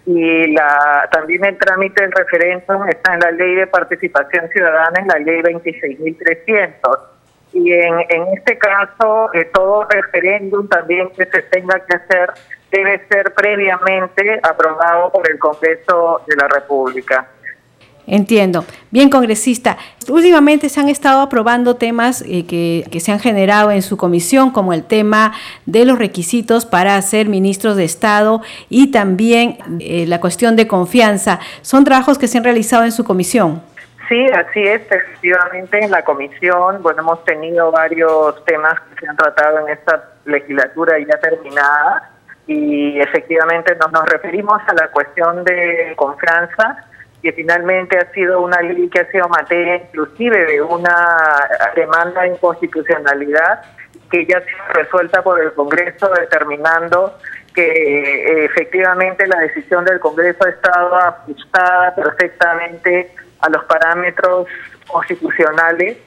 y 0.06 0.52
la, 0.54 1.06
también 1.12 1.44
el 1.44 1.58
trámite 1.58 2.02
del 2.02 2.12
referéndum 2.12 2.88
está 2.88 3.12
en 3.12 3.20
la 3.20 3.30
Ley 3.32 3.56
de 3.56 3.66
Participación 3.66 4.48
Ciudadana, 4.48 4.98
en 4.98 5.08
la 5.08 5.18
Ley 5.18 5.42
26.300. 5.42 7.19
Y 7.52 7.72
en, 7.72 7.94
en 8.08 8.28
este 8.36 8.58
caso, 8.58 9.32
eh, 9.34 9.50
todo 9.52 9.84
referéndum 9.84 10.68
también 10.68 11.10
que 11.10 11.26
se 11.26 11.42
tenga 11.42 11.80
que 11.80 11.96
hacer 11.96 12.30
debe 12.70 13.04
ser 13.08 13.34
previamente 13.34 14.40
aprobado 14.42 15.10
por 15.10 15.28
el 15.28 15.38
Congreso 15.38 16.22
de 16.26 16.36
la 16.36 16.48
República. 16.48 17.26
Entiendo. 18.06 18.64
Bien, 18.90 19.08
congresista. 19.08 19.78
Últimamente 20.08 20.68
se 20.68 20.80
han 20.80 20.88
estado 20.88 21.20
aprobando 21.20 21.76
temas 21.76 22.22
eh, 22.22 22.44
que, 22.44 22.84
que, 22.90 22.98
se 22.98 23.12
han 23.12 23.20
generado 23.20 23.70
en 23.70 23.82
su 23.82 23.96
comisión, 23.96 24.50
como 24.50 24.72
el 24.72 24.82
tema 24.82 25.32
de 25.64 25.84
los 25.84 25.96
requisitos 25.96 26.66
para 26.66 27.00
ser 27.02 27.28
ministros 27.28 27.76
de 27.76 27.84
Estado 27.84 28.42
y 28.68 28.90
también 28.90 29.58
eh, 29.78 30.06
la 30.08 30.18
cuestión 30.18 30.56
de 30.56 30.66
confianza. 30.66 31.38
¿Son 31.62 31.84
trabajos 31.84 32.18
que 32.18 32.26
se 32.26 32.38
han 32.38 32.44
realizado 32.44 32.84
en 32.84 32.90
su 32.90 33.04
comisión? 33.04 33.62
Sí, 34.10 34.26
así 34.26 34.60
es. 34.60 34.82
Efectivamente, 34.90 35.78
en 35.78 35.92
la 35.92 36.02
comisión, 36.02 36.82
bueno, 36.82 37.02
hemos 37.02 37.24
tenido 37.24 37.70
varios 37.70 38.44
temas 38.44 38.74
que 38.80 39.00
se 39.00 39.08
han 39.08 39.16
tratado 39.16 39.60
en 39.60 39.72
esta 39.72 40.10
legislatura 40.24 40.98
ya 40.98 41.16
terminada 41.20 42.10
y 42.48 42.98
efectivamente 42.98 43.76
nos, 43.76 44.04
referimos 44.06 44.60
a 44.66 44.74
la 44.74 44.88
cuestión 44.88 45.44
de 45.44 45.92
confianza 45.94 46.84
que 47.22 47.32
finalmente 47.34 47.98
ha 47.98 48.10
sido 48.12 48.40
una 48.40 48.60
ley 48.60 48.88
que 48.88 48.98
ha 48.98 49.10
sido 49.12 49.28
materia 49.28 49.76
inclusive 49.76 50.44
de 50.44 50.60
una 50.60 51.48
demanda 51.76 52.22
de 52.22 52.28
inconstitucionalidad 52.30 53.60
que 54.10 54.26
ya 54.26 54.38
ha 54.38 54.40
sido 54.40 54.64
resuelta 54.72 55.22
por 55.22 55.40
el 55.40 55.52
Congreso 55.52 56.10
determinando 56.18 57.16
que 57.54 57.62
eh, 57.62 58.44
efectivamente 58.46 59.24
la 59.28 59.38
decisión 59.38 59.84
del 59.84 60.00
Congreso 60.00 60.44
ha 60.44 60.48
estado 60.48 60.96
ajustada 60.96 61.94
perfectamente 61.94 63.14
a 63.40 63.48
los 63.48 63.64
parámetros 63.64 64.46
constitucionales 64.86 65.98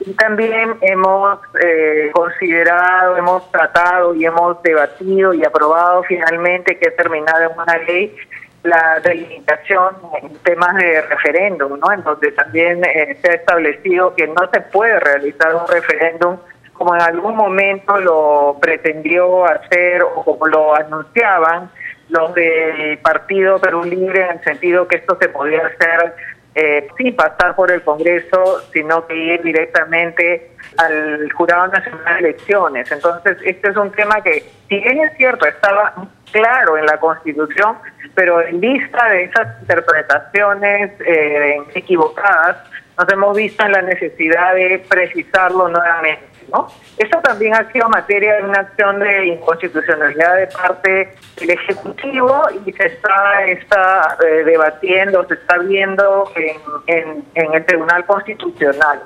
y 0.00 0.14
también 0.14 0.76
hemos 0.80 1.40
eh, 1.62 2.10
considerado, 2.12 3.16
hemos 3.18 3.50
tratado 3.50 4.14
y 4.14 4.24
hemos 4.24 4.62
debatido 4.62 5.34
y 5.34 5.44
aprobado 5.44 6.02
finalmente 6.04 6.78
que 6.78 6.88
ha 6.88 6.96
terminado 6.96 7.50
en 7.50 7.58
una 7.58 7.78
ley 7.78 8.16
la 8.62 9.00
delimitación 9.00 9.96
en 10.22 10.36
temas 10.38 10.74
de 10.76 11.02
referéndum, 11.02 11.78
¿no? 11.78 11.92
En 11.92 12.02
donde 12.02 12.32
también 12.32 12.82
eh, 12.84 13.18
se 13.22 13.30
ha 13.30 13.34
establecido 13.34 14.14
que 14.14 14.26
no 14.26 14.48
se 14.52 14.60
puede 14.60 15.00
realizar 15.00 15.54
un 15.54 15.66
referéndum 15.68 16.38
como 16.72 16.94
en 16.94 17.02
algún 17.02 17.36
momento 17.36 17.98
lo 17.98 18.56
pretendió 18.58 19.44
hacer 19.44 20.02
o 20.02 20.24
como 20.24 20.46
lo 20.46 20.74
anunciaban 20.74 21.70
los 22.08 22.34
del 22.34 22.98
Partido 22.98 23.58
Perú 23.60 23.84
Libre 23.84 24.22
en 24.22 24.38
el 24.38 24.44
sentido 24.44 24.88
que 24.88 24.96
esto 24.96 25.16
se 25.20 25.28
podía 25.28 25.60
hacer 25.66 26.14
eh, 26.54 26.88
sin 26.96 27.14
pasar 27.14 27.54
por 27.54 27.70
el 27.70 27.82
Congreso, 27.82 28.60
sino 28.72 29.06
que 29.06 29.14
ir 29.14 29.42
directamente 29.42 30.50
al 30.78 31.30
Jurado 31.32 31.68
Nacional 31.68 32.14
de 32.14 32.28
Elecciones. 32.30 32.90
Entonces, 32.90 33.38
este 33.44 33.70
es 33.70 33.76
un 33.76 33.92
tema 33.92 34.20
que, 34.22 34.44
si 34.68 34.80
bien 34.80 35.00
es 35.00 35.16
cierto, 35.16 35.46
estaba 35.46 35.94
claro 36.32 36.76
en 36.76 36.86
la 36.86 36.98
Constitución, 36.98 37.76
pero 38.14 38.40
en 38.40 38.60
vista 38.60 39.08
de 39.10 39.24
esas 39.24 39.60
interpretaciones 39.60 40.92
eh, 41.00 41.62
equivocadas, 41.74 42.56
nos 42.98 43.12
hemos 43.12 43.36
visto 43.36 43.64
en 43.64 43.72
la 43.72 43.82
necesidad 43.82 44.54
de 44.54 44.84
precisarlo 44.88 45.68
nuevamente. 45.68 46.29
¿No? 46.52 46.68
Eso 46.98 47.18
también 47.22 47.54
ha 47.54 47.70
sido 47.72 47.88
materia 47.88 48.34
de 48.36 48.42
una 48.44 48.60
acción 48.60 48.98
de 49.00 49.26
inconstitucionalidad 49.26 50.36
de 50.36 50.46
parte 50.48 51.14
del 51.38 51.50
Ejecutivo 51.50 52.42
y 52.66 52.72
se 52.72 52.86
está, 52.86 53.44
está 53.46 54.16
eh, 54.24 54.44
debatiendo, 54.44 55.26
se 55.26 55.34
está 55.34 55.58
viendo 55.58 56.30
en, 56.36 57.24
en 57.34 57.54
el 57.54 57.64
Tribunal 57.64 58.04
Constitucional. 58.06 59.00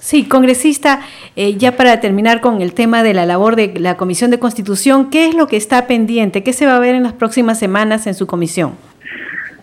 Sí, 0.00 0.28
congresista, 0.28 1.00
eh, 1.36 1.56
ya 1.56 1.76
para 1.76 2.00
terminar 2.00 2.40
con 2.40 2.62
el 2.62 2.72
tema 2.72 3.02
de 3.02 3.14
la 3.14 3.26
labor 3.26 3.56
de 3.56 3.74
la 3.78 3.96
Comisión 3.96 4.30
de 4.30 4.38
Constitución, 4.38 5.10
¿qué 5.10 5.26
es 5.28 5.34
lo 5.34 5.48
que 5.48 5.56
está 5.56 5.86
pendiente? 5.86 6.42
¿Qué 6.42 6.52
se 6.52 6.66
va 6.66 6.76
a 6.76 6.78
ver 6.78 6.94
en 6.94 7.02
las 7.02 7.12
próximas 7.12 7.58
semanas 7.58 8.06
en 8.06 8.14
su 8.14 8.26
comisión? 8.26 8.76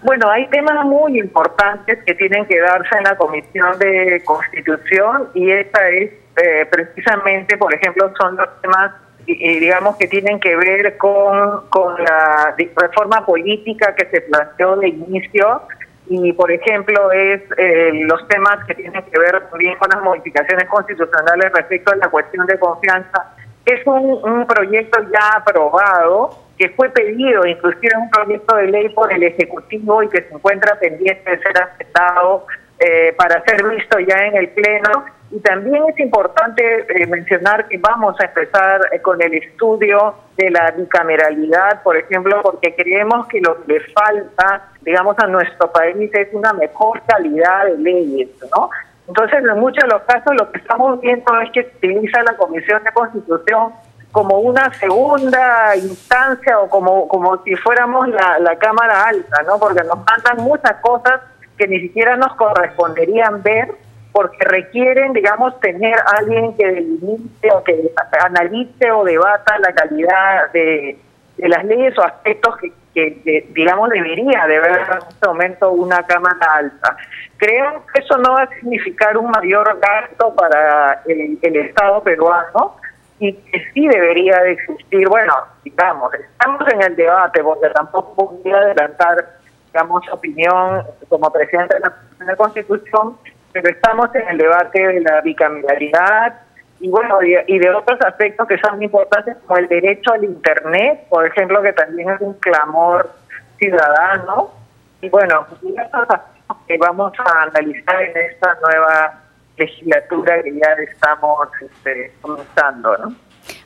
Bueno, 0.03 0.29
hay 0.29 0.47
temas 0.49 0.85
muy 0.85 1.19
importantes 1.19 1.97
que 2.05 2.13
tienen 2.13 2.45
que 2.45 2.59
darse 2.59 2.95
en 2.95 3.05
la 3.05 3.17
Comisión 3.17 3.79
de 3.79 4.21
Constitución 4.23 5.29
y 5.33 5.49
esta 5.49 5.89
es 5.89 6.11
eh, 6.37 6.65
precisamente, 6.69 7.57
por 7.57 7.73
ejemplo, 7.73 8.11
son 8.19 8.35
los 8.35 8.61
temas 8.61 8.91
digamos 9.27 9.95
que 9.97 10.07
tienen 10.07 10.39
que 10.39 10.55
ver 10.55 10.97
con, 10.97 11.67
con 11.69 11.95
la 12.03 12.55
reforma 12.75 13.25
política 13.25 13.95
que 13.95 14.05
se 14.11 14.21
planteó 14.21 14.75
de 14.75 14.89
inicio 14.89 15.63
y 16.07 16.31
por 16.33 16.51
ejemplo 16.51 17.11
es 17.11 17.41
eh, 17.57 17.91
los 18.05 18.27
temas 18.27 18.63
que 18.65 18.75
tienen 18.75 19.01
que 19.03 19.19
ver 19.19 19.49
también 19.49 19.75
con 19.77 19.89
las 19.89 20.01
modificaciones 20.03 20.67
constitucionales 20.69 21.51
respecto 21.53 21.91
a 21.91 21.95
la 21.95 22.09
cuestión 22.09 22.45
de 22.45 22.59
confianza. 22.59 23.33
Es 23.65 23.85
un, 23.87 24.19
un 24.23 24.45
proyecto 24.45 24.99
ya 25.11 25.37
aprobado 25.37 26.45
que 26.57 26.69
fue 26.69 26.89
pedido, 26.89 27.45
inclusive 27.45 27.97
un 27.97 28.09
proyecto 28.11 28.55
de 28.55 28.67
ley 28.67 28.89
por 28.89 29.11
el 29.11 29.23
Ejecutivo 29.23 30.03
y 30.03 30.09
que 30.09 30.21
se 30.21 30.33
encuentra 30.33 30.79
pendiente 30.79 31.29
de 31.29 31.39
ser 31.39 31.61
aceptado 31.61 32.45
eh, 32.79 33.13
para 33.17 33.41
ser 33.43 33.63
visto 33.69 33.99
ya 33.99 34.25
en 34.25 34.35
el 34.35 34.49
Pleno. 34.49 35.05
Y 35.31 35.39
también 35.39 35.83
es 35.87 35.99
importante 35.99 36.85
eh, 36.89 37.07
mencionar 37.07 37.67
que 37.67 37.77
vamos 37.77 38.15
a 38.19 38.25
empezar 38.25 38.81
eh, 38.91 39.01
con 39.01 39.21
el 39.21 39.33
estudio 39.33 40.13
de 40.37 40.49
la 40.51 40.71
bicameralidad, 40.71 41.81
por 41.83 41.97
ejemplo, 41.97 42.41
porque 42.41 42.75
creemos 42.75 43.27
que 43.27 43.41
lo 43.41 43.63
que 43.63 43.73
le 43.73 43.79
falta, 43.91 44.69
digamos, 44.81 45.17
a 45.19 45.27
nuestro 45.27 45.71
país 45.71 46.11
es 46.13 46.27
una 46.33 46.53
mejor 46.53 47.01
calidad 47.07 47.65
de 47.65 47.77
leyes, 47.77 48.29
¿no? 48.55 48.69
Entonces, 49.07 49.39
en 49.39 49.59
muchos 49.59 49.83
de 49.83 49.89
los 49.89 50.01
casos 50.03 50.35
lo 50.35 50.51
que 50.51 50.59
estamos 50.59 50.99
viendo 50.99 51.39
es 51.41 51.51
que 51.51 51.71
utiliza 51.77 52.23
la 52.23 52.35
Comisión 52.35 52.83
de 52.83 52.91
Constitución 52.91 53.71
como 54.11 54.39
una 54.39 54.73
segunda 54.75 55.75
instancia 55.75 56.59
o 56.59 56.69
como, 56.69 57.07
como 57.07 57.43
si 57.43 57.55
fuéramos 57.55 58.07
la, 58.09 58.39
la 58.39 58.55
Cámara 58.57 59.03
Alta, 59.07 59.43
¿no? 59.43 59.59
Porque 59.59 59.83
nos 59.83 59.97
mandan 60.05 60.37
muchas 60.37 60.75
cosas 60.81 61.19
que 61.57 61.67
ni 61.67 61.79
siquiera 61.79 62.17
nos 62.17 62.35
corresponderían 62.35 63.41
ver 63.43 63.69
porque 64.15 64.45
requieren, 64.45 65.11
digamos, 65.11 65.59
tener 65.59 65.93
alguien 66.17 66.55
que 66.55 66.65
delimite 66.65 67.51
o 67.51 67.61
que 67.65 67.91
analice 68.23 68.89
o 68.89 69.03
debata 69.03 69.59
la 69.59 69.73
calidad 69.73 70.53
de, 70.53 70.97
las 71.37 71.65
leyes 71.65 71.97
o 71.99 72.01
aspectos 72.01 72.55
que, 72.93 73.45
digamos, 73.53 73.89
debería 73.89 74.47
de 74.47 74.55
haber 74.55 74.71
en 74.71 74.97
este 75.09 75.27
momento 75.27 75.69
una 75.71 76.01
Cámara 76.03 76.47
Alta. 76.55 76.95
Creo 77.35 77.83
que 77.93 77.99
eso 77.99 78.17
no 78.19 78.35
va 78.35 78.43
a 78.43 78.49
significar 78.57 79.17
un 79.17 79.29
mayor 79.31 79.77
gasto 79.81 80.33
para 80.33 81.01
el, 81.07 81.37
Estado 81.57 82.01
peruano 82.01 82.77
y 83.19 83.33
que 83.33 83.65
sí 83.73 83.85
debería 83.85 84.39
de 84.43 84.53
existir, 84.53 85.09
bueno, 85.09 85.33
digamos, 85.65 86.13
estamos 86.13 86.65
en 86.71 86.83
el 86.83 86.95
debate 86.95 87.43
porque 87.43 87.67
tampoco 87.71 88.15
podría 88.15 88.59
adelantar 88.59 89.25
opinión 90.11 90.83
como 91.09 91.31
presidente 91.31 91.75
de 91.75 92.25
la, 92.25 92.35
Constitución, 92.35 93.17
pero 93.51 93.69
estamos 93.69 94.13
en 94.15 94.27
el 94.29 94.37
debate 94.37 94.87
de 94.87 95.01
la 95.01 95.21
bicameralidad 95.21 96.41
y 96.79 96.89
bueno, 96.89 97.19
y, 97.21 97.59
de 97.59 97.69
otros 97.69 97.99
aspectos 98.01 98.47
que 98.47 98.57
son 98.57 98.81
importantes 98.81 99.37
como 99.45 99.57
el 99.57 99.67
derecho 99.67 100.13
al 100.13 100.23
Internet, 100.23 101.07
por 101.09 101.25
ejemplo, 101.25 101.61
que 101.61 101.73
también 101.73 102.09
es 102.09 102.21
un 102.21 102.33
clamor 102.35 103.09
ciudadano. 103.57 104.51
Y 105.01 105.09
bueno, 105.09 105.45
aspectos 105.49 106.19
que 106.67 106.77
vamos 106.77 107.13
a 107.17 107.43
analizar 107.43 108.01
en 108.01 108.17
esta 108.17 108.57
nueva 108.61 109.21
legislatura 109.57 110.43
que 110.43 110.53
ya 110.53 110.73
estamos 110.91 111.47
este, 111.61 112.13
comenzando, 112.21 112.97
¿no? 112.97 113.15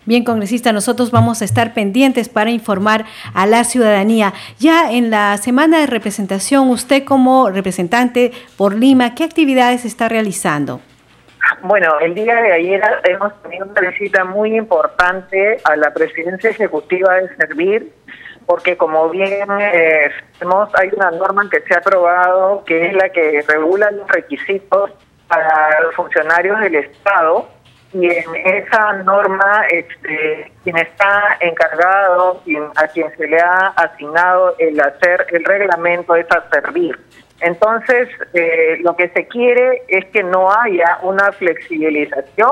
Bien, 0.10 0.24
congresista, 0.24 0.74
nosotros 0.74 1.12
vamos 1.12 1.44
a 1.44 1.46
estar 1.46 1.76
pendientes 1.76 2.30
para 2.30 2.50
informar 2.50 3.06
a 3.36 3.46
la 3.46 3.64
ciudadanía. 3.64 4.34
Ya 4.58 4.92
en 4.92 5.12
la 5.12 5.38
semana 5.38 5.82
de 5.82 5.86
representación, 5.86 6.68
usted 6.72 7.04
como 7.04 7.52
representante 7.52 8.32
por 8.58 8.74
Lima, 8.74 9.14
¿qué 9.14 9.24
actividades 9.24 9.86
está 9.86 10.10
realizando? 10.10 10.82
Bueno, 11.62 12.00
el 12.00 12.16
día 12.16 12.42
de 12.42 12.54
ayer 12.54 12.82
hemos 13.04 13.40
tenido 13.44 13.68
una 13.68 13.82
visita 13.88 14.26
muy 14.26 14.58
importante 14.58 15.60
a 15.64 15.76
la 15.76 15.94
presidencia 15.94 16.50
ejecutiva 16.50 17.14
de 17.14 17.36
Servir, 17.36 17.94
porque 18.48 18.78
como 18.78 19.10
bien 19.10 19.48
eh, 19.62 20.10
hay 20.74 20.90
una 20.98 21.12
norma 21.12 21.48
que 21.52 21.62
se 21.62 21.76
ha 21.76 21.78
aprobado 21.78 22.64
que 22.66 22.88
es 22.88 22.96
la 22.96 23.10
que 23.10 23.44
regula 23.48 23.92
los 23.92 24.08
requisitos 24.08 24.90
para 25.28 25.82
los 25.82 25.94
funcionarios 25.94 26.60
del 26.62 26.74
Estado 26.78 27.59
y 27.94 28.06
en 28.06 28.36
esa 28.46 28.94
norma 29.04 29.64
este, 29.70 30.52
quien 30.64 30.78
está 30.78 31.38
encargado, 31.40 32.42
a 32.76 32.88
quien 32.88 33.12
se 33.18 33.28
le 33.28 33.40
ha 33.40 33.68
asignado 33.76 34.56
el 34.60 34.80
hacer 34.80 35.26
el 35.32 35.44
reglamento 35.44 36.16
es 36.16 36.28
a 36.32 36.48
servir. 36.50 36.98
Entonces, 37.42 38.10
eh, 38.34 38.78
lo 38.82 38.96
que 38.96 39.10
se 39.10 39.28
quiere 39.28 39.84
es 39.88 40.06
que 40.08 40.24
no 40.24 40.52
haya 40.52 41.00
una 41.02 41.32
flexibilización 41.32 42.52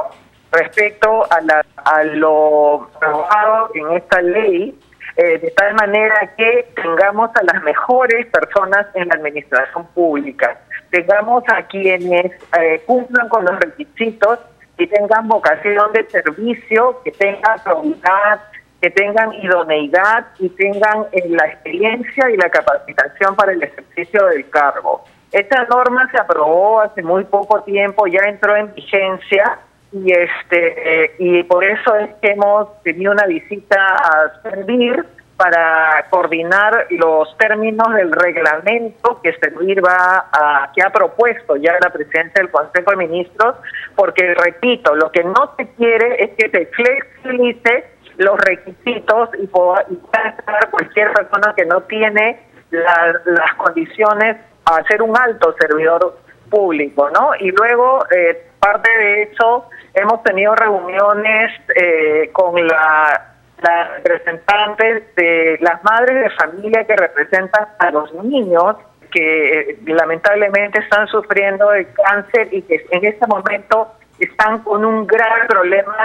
respecto 0.51 1.31
a, 1.31 1.41
la, 1.41 1.65
a 1.75 2.03
lo 2.03 2.89
aprobado 2.95 3.69
en 3.75 3.91
esta 3.97 4.21
ley, 4.21 4.79
eh, 5.17 5.39
de 5.39 5.51
tal 5.51 5.73
manera 5.75 6.33
que 6.37 6.67
tengamos 6.75 7.29
a 7.35 7.43
las 7.43 7.63
mejores 7.63 8.27
personas 8.27 8.87
en 8.93 9.09
la 9.09 9.15
administración 9.15 9.85
pública, 9.87 10.57
tengamos 10.89 11.43
a 11.47 11.63
quienes 11.63 12.31
eh, 12.57 12.81
cumplan 12.85 13.27
con 13.27 13.43
los 13.43 13.59
requisitos 13.59 14.39
que 14.77 14.87
tengan 14.87 15.27
vocación 15.27 15.91
de 15.93 16.07
servicio, 16.09 17.01
que 17.03 17.11
tengan 17.11 17.59
probidad, 17.63 18.41
que 18.81 18.91
tengan 18.91 19.33
idoneidad 19.33 20.27
y 20.39 20.49
tengan 20.49 21.05
eh, 21.11 21.27
la 21.29 21.47
experiencia 21.47 22.29
y 22.29 22.37
la 22.37 22.49
capacitación 22.49 23.35
para 23.35 23.53
el 23.53 23.63
ejercicio 23.63 24.25
del 24.27 24.49
cargo. 24.49 25.03
Esta 25.31 25.65
norma 25.65 26.09
se 26.11 26.19
aprobó 26.19 26.81
hace 26.81 27.01
muy 27.01 27.23
poco 27.25 27.61
tiempo, 27.63 28.07
ya 28.07 28.21
entró 28.27 28.55
en 28.55 28.73
vigencia 28.73 29.59
y 29.91 30.11
este 30.11 31.05
eh, 31.05 31.15
y 31.17 31.43
por 31.43 31.63
eso 31.63 31.95
es 31.95 32.09
que 32.21 32.31
hemos 32.31 32.81
tenido 32.83 33.11
una 33.11 33.25
visita 33.25 33.77
a 33.77 34.41
servir 34.43 35.05
para 35.37 36.07
coordinar 36.09 36.87
los 36.89 37.37
términos 37.37 37.93
del 37.93 38.11
reglamento 38.11 39.21
que 39.21 39.33
Servir 39.33 39.85
va 39.85 40.27
a, 40.31 40.71
que 40.73 40.81
ha 40.81 40.89
propuesto 40.89 41.55
ya 41.55 41.73
la 41.81 41.91
presidencia 41.91 42.41
del 42.41 42.49
Consejo 42.49 42.91
de 42.91 42.97
Ministros, 42.97 43.55
porque 43.95 44.33
repito, 44.33 44.95
lo 44.95 45.11
que 45.11 45.23
no 45.23 45.53
se 45.55 45.67
quiere 45.75 46.23
es 46.23 46.31
que 46.31 46.49
se 46.49 46.65
flexibilice 46.65 47.85
los 48.17 48.37
requisitos 48.39 49.29
y 49.39 49.45
pueda 49.45 49.85
entrar 49.87 50.69
cualquier 50.71 51.13
persona 51.13 51.53
que 51.55 51.65
no 51.65 51.81
tiene 51.83 52.39
las 52.71 53.53
condiciones 53.57 54.37
a 54.65 54.83
ser 54.83 55.03
un 55.03 55.15
alto 55.15 55.55
servidor 55.59 56.17
público, 56.49 57.09
¿no? 57.11 57.31
Y 57.39 57.51
luego, 57.51 58.05
eh, 58.09 58.47
parte 58.59 58.89
de 58.89 59.23
eso, 59.23 59.69
hemos 59.93 60.23
tenido 60.23 60.55
reuniones 60.55 61.51
eh, 61.75 62.29
con 62.33 62.67
la 62.67 63.36
las 63.61 64.03
representantes 64.03 65.15
de 65.15 65.57
las 65.61 65.83
madres 65.83 66.23
de 66.23 66.29
familia 66.31 66.85
que 66.85 66.95
representan 66.95 67.67
a 67.79 67.91
los 67.91 68.13
niños 68.23 68.75
que 69.11 69.59
eh, 69.59 69.77
lamentablemente 69.85 70.79
están 70.79 71.07
sufriendo 71.07 71.69
de 71.71 71.87
cáncer 71.87 72.49
y 72.51 72.61
que 72.61 72.85
en 72.91 73.05
este 73.05 73.25
momento 73.27 73.93
están 74.19 74.59
con 74.63 74.83
un 74.83 75.07
gran 75.07 75.47
problema 75.47 75.95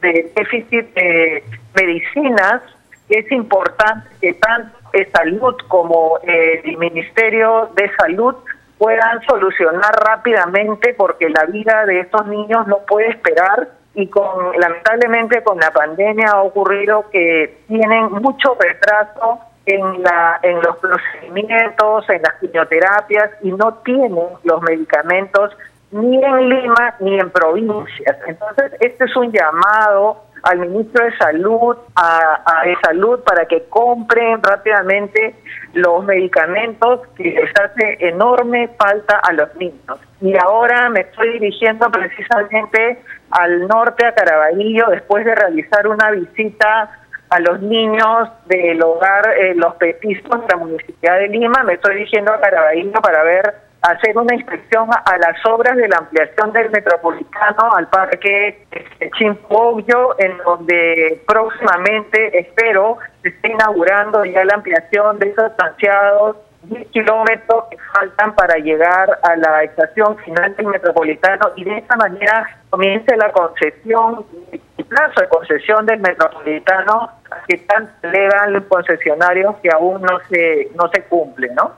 de, 0.00 0.32
déficit 0.34 0.92
de 0.94 1.42
medicinas. 1.74 2.62
Es 3.08 3.30
importante 3.32 4.08
que 4.20 4.34
tanto 4.34 4.78
salud 5.12 5.54
como 5.68 6.18
el 6.22 6.76
Ministerio 6.76 7.70
de 7.76 7.90
Salud 7.96 8.34
puedan 8.78 9.20
solucionar 9.22 9.92
rápidamente 10.04 10.94
porque 10.94 11.28
la 11.28 11.44
vida 11.44 11.86
de 11.86 12.00
estos 12.00 12.26
niños 12.26 12.66
no 12.66 12.78
puede 12.86 13.08
esperar 13.10 13.68
y 13.94 14.06
con 14.06 14.58
lamentablemente 14.58 15.42
con 15.42 15.58
la 15.58 15.70
pandemia 15.70 16.30
ha 16.30 16.42
ocurrido 16.42 17.10
que 17.10 17.58
tienen 17.66 18.12
mucho 18.12 18.56
retraso 18.58 19.40
en 19.66 20.02
la 20.02 20.38
en 20.42 20.60
los 20.62 20.76
procedimientos, 20.76 22.08
en 22.08 22.22
las 22.22 22.34
quimioterapias 22.40 23.30
y 23.42 23.52
no 23.52 23.74
tienen 23.84 24.16
los 24.44 24.62
medicamentos 24.62 25.56
ni 25.90 26.22
en 26.22 26.48
Lima 26.48 26.94
ni 27.00 27.18
en 27.18 27.30
provincias. 27.30 28.16
Entonces, 28.26 28.72
este 28.80 29.04
es 29.04 29.16
un 29.16 29.32
llamado 29.32 30.22
al 30.42 30.58
ministro 30.60 31.04
de 31.04 31.16
Salud, 31.18 31.76
a, 31.96 32.62
de 32.64 32.76
Salud, 32.82 33.20
para 33.20 33.44
que 33.46 33.64
compren 33.68 34.42
rápidamente 34.42 35.34
los 35.74 36.04
medicamentos 36.04 37.00
que 37.16 37.24
les 37.24 37.50
hace 37.60 37.96
enorme 38.00 38.68
falta 38.78 39.18
a 39.18 39.32
los 39.32 39.54
niños. 39.56 40.00
Y 40.20 40.34
ahora 40.38 40.88
me 40.88 41.00
estoy 41.00 41.38
dirigiendo 41.38 41.90
precisamente 41.90 43.02
al 43.30 43.66
norte, 43.66 44.06
a 44.06 44.14
Caraballo, 44.14 44.86
después 44.90 45.24
de 45.24 45.34
realizar 45.34 45.86
una 45.86 46.10
visita 46.10 46.90
a 47.30 47.38
los 47.40 47.60
niños 47.62 48.28
del 48.46 48.82
hogar 48.82 49.34
eh, 49.38 49.54
Los 49.54 49.74
Petiscos 49.76 50.40
de 50.40 50.46
la 50.48 50.56
Municipalidad 50.56 51.18
de 51.20 51.28
Lima. 51.28 51.62
Me 51.62 51.74
estoy 51.74 51.94
dirigiendo 51.94 52.32
a 52.32 52.40
Caraballo 52.40 52.92
para 53.00 53.22
ver, 53.22 53.54
hacer 53.82 54.18
una 54.18 54.34
inspección 54.34 54.88
a, 54.92 55.18
las 55.18 55.44
obras 55.46 55.76
de 55.76 55.88
la 55.88 55.98
ampliación 55.98 56.52
del 56.52 56.70
metropolitano 56.70 57.72
al 57.76 57.88
parque 57.88 58.66
este, 58.70 59.10
Chimpollo, 59.16 60.18
en 60.18 60.36
donde 60.38 61.22
próximamente 61.26 62.38
espero 62.38 62.98
se 63.22 63.28
esté 63.28 63.52
inaugurando 63.52 64.24
ya 64.24 64.44
la 64.44 64.56
ampliación 64.56 65.18
de 65.18 65.28
esos 65.30 65.52
ansiados 65.58 66.36
10 66.62 66.88
kilómetros 66.88 67.64
que 67.70 67.78
faltan 67.94 68.34
para 68.34 68.56
llegar 68.56 69.18
a 69.22 69.36
la 69.36 69.62
estación 69.62 70.18
final 70.18 70.54
del 70.56 70.66
metropolitano 70.66 71.52
y 71.56 71.64
de 71.64 71.78
esa 71.78 71.96
manera 71.96 72.59
comience 72.70 73.16
la 73.16 73.32
concesión, 73.32 74.24
el 74.52 74.84
plazo 74.84 75.20
de 75.20 75.28
concesión 75.28 75.84
del 75.86 76.00
metropolitano 76.00 77.10
que 77.48 77.58
tanto 77.58 77.92
elevan 78.02 78.52
los 78.52 78.64
concesionarios 78.64 79.56
que 79.62 79.68
aún 79.70 80.00
no 80.02 80.18
se, 80.30 80.70
no 80.74 80.88
se 80.92 81.02
cumple, 81.04 81.48
¿no? 81.54 81.72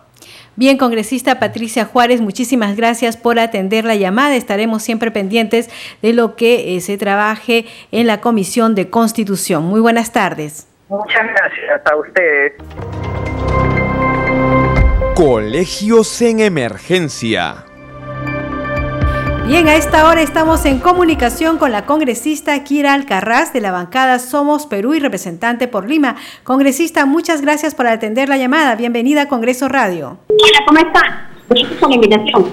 Bien, 0.54 0.76
congresista 0.76 1.38
Patricia 1.38 1.86
Juárez, 1.86 2.20
muchísimas 2.20 2.76
gracias 2.76 3.16
por 3.16 3.38
atender 3.38 3.86
la 3.86 3.94
llamada. 3.94 4.36
Estaremos 4.36 4.82
siempre 4.82 5.10
pendientes 5.10 5.70
de 6.02 6.12
lo 6.12 6.36
que 6.36 6.76
eh, 6.76 6.80
se 6.80 6.98
trabaje 6.98 7.64
en 7.90 8.06
la 8.06 8.20
Comisión 8.20 8.74
de 8.74 8.90
Constitución. 8.90 9.64
Muy 9.64 9.80
buenas 9.80 10.12
tardes. 10.12 10.68
Muchas 10.88 11.26
gracias 11.26 11.86
a 11.90 11.96
ustedes. 11.96 12.52
Colegios 15.14 16.20
en 16.20 16.40
Emergencia. 16.40 17.64
Bien, 19.46 19.66
a 19.68 19.74
esta 19.74 20.08
hora 20.08 20.22
estamos 20.22 20.64
en 20.66 20.78
comunicación 20.78 21.58
con 21.58 21.72
la 21.72 21.84
congresista 21.84 22.62
Kira 22.62 22.94
Alcarraz 22.94 23.52
de 23.52 23.60
la 23.60 23.72
bancada 23.72 24.20
Somos 24.20 24.66
Perú 24.66 24.94
y 24.94 25.00
representante 25.00 25.66
por 25.66 25.88
Lima. 25.88 26.16
Congresista, 26.44 27.06
muchas 27.06 27.42
gracias 27.42 27.74
por 27.74 27.88
atender 27.88 28.28
la 28.28 28.38
llamada. 28.38 28.76
Bienvenida 28.76 29.22
a 29.22 29.28
Congreso 29.28 29.68
Radio. 29.68 30.18
Hola, 30.28 30.64
¿cómo 30.66 30.78
está? 30.78 31.30
Gracias 31.48 31.72
por 31.80 31.88
la 31.88 31.94
invitación. 31.96 32.44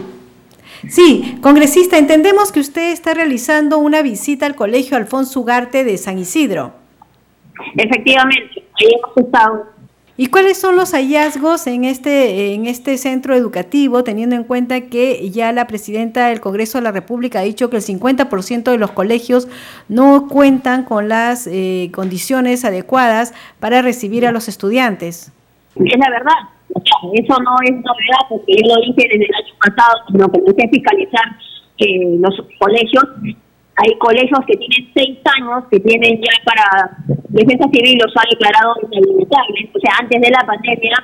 Sí, 0.88 1.38
congresista, 1.42 1.98
entendemos 1.98 2.52
que 2.52 2.60
usted 2.60 2.92
está 2.92 3.14
realizando 3.14 3.78
una 3.78 4.02
visita 4.02 4.48
al 4.48 4.56
Colegio 4.56 4.98
Alfonso 4.98 5.42
Ugarte 5.42 5.84
de 5.84 5.98
San 5.98 6.18
Isidro. 6.18 6.74
Efectivamente, 7.76 8.66
ahí 8.80 8.88
hemos 8.96 9.18
estado 9.18 9.68
¿Y 10.22 10.26
cuáles 10.26 10.60
son 10.60 10.76
los 10.76 10.92
hallazgos 10.92 11.66
en 11.66 11.86
este, 11.86 12.54
en 12.54 12.66
este 12.66 12.98
centro 12.98 13.36
educativo, 13.36 14.04
teniendo 14.04 14.36
en 14.36 14.44
cuenta 14.44 14.82
que 14.82 15.30
ya 15.30 15.54
la 15.54 15.66
presidenta 15.66 16.28
del 16.28 16.42
Congreso 16.42 16.78
de 16.78 16.84
la 16.84 16.92
República 16.92 17.40
ha 17.40 17.44
dicho 17.44 17.70
que 17.70 17.78
el 17.78 17.84
50% 17.84 18.70
de 18.70 18.78
los 18.78 18.92
colegios 18.92 19.48
no 19.88 20.28
cuentan 20.28 20.84
con 20.84 21.08
las 21.08 21.48
eh, 21.48 21.90
condiciones 21.94 22.66
adecuadas 22.66 23.34
para 23.62 23.82
recibir 23.82 24.28
a 24.28 24.34
los 24.34 24.50
estudiantes? 24.50 25.32
Es 25.78 25.98
la 25.98 26.10
verdad. 26.10 26.50
eso 27.14 27.38
no 27.42 27.56
es 27.64 27.72
novedad, 27.72 28.28
porque 28.28 28.56
yo 28.58 28.76
lo 28.76 28.82
dije 28.82 29.08
desde 29.10 29.24
el 29.24 29.36
año 29.36 29.54
pasado, 29.66 30.00
sino 30.12 30.30
que 30.34 30.40
empecé 30.40 30.66
a 30.66 30.70
fiscalizar 30.70 31.24
que 31.78 32.18
los 32.20 32.36
colegios 32.60 33.06
hay 33.80 33.98
colegios 33.98 34.40
que 34.46 34.58
tienen 34.58 34.92
seis 34.94 35.18
años, 35.40 35.64
que 35.72 35.80
tienen 35.80 36.20
ya 36.20 36.36
para 36.44 36.98
defensa 37.30 37.66
civil 37.72 37.98
los 38.04 38.12
ha 38.18 38.28
declarado 38.30 38.76
inhabilitables, 38.92 39.70
o 39.74 39.80
sea, 39.80 39.94
antes 40.02 40.20
de 40.20 40.30
la 40.30 40.46
pandemia, 40.46 40.98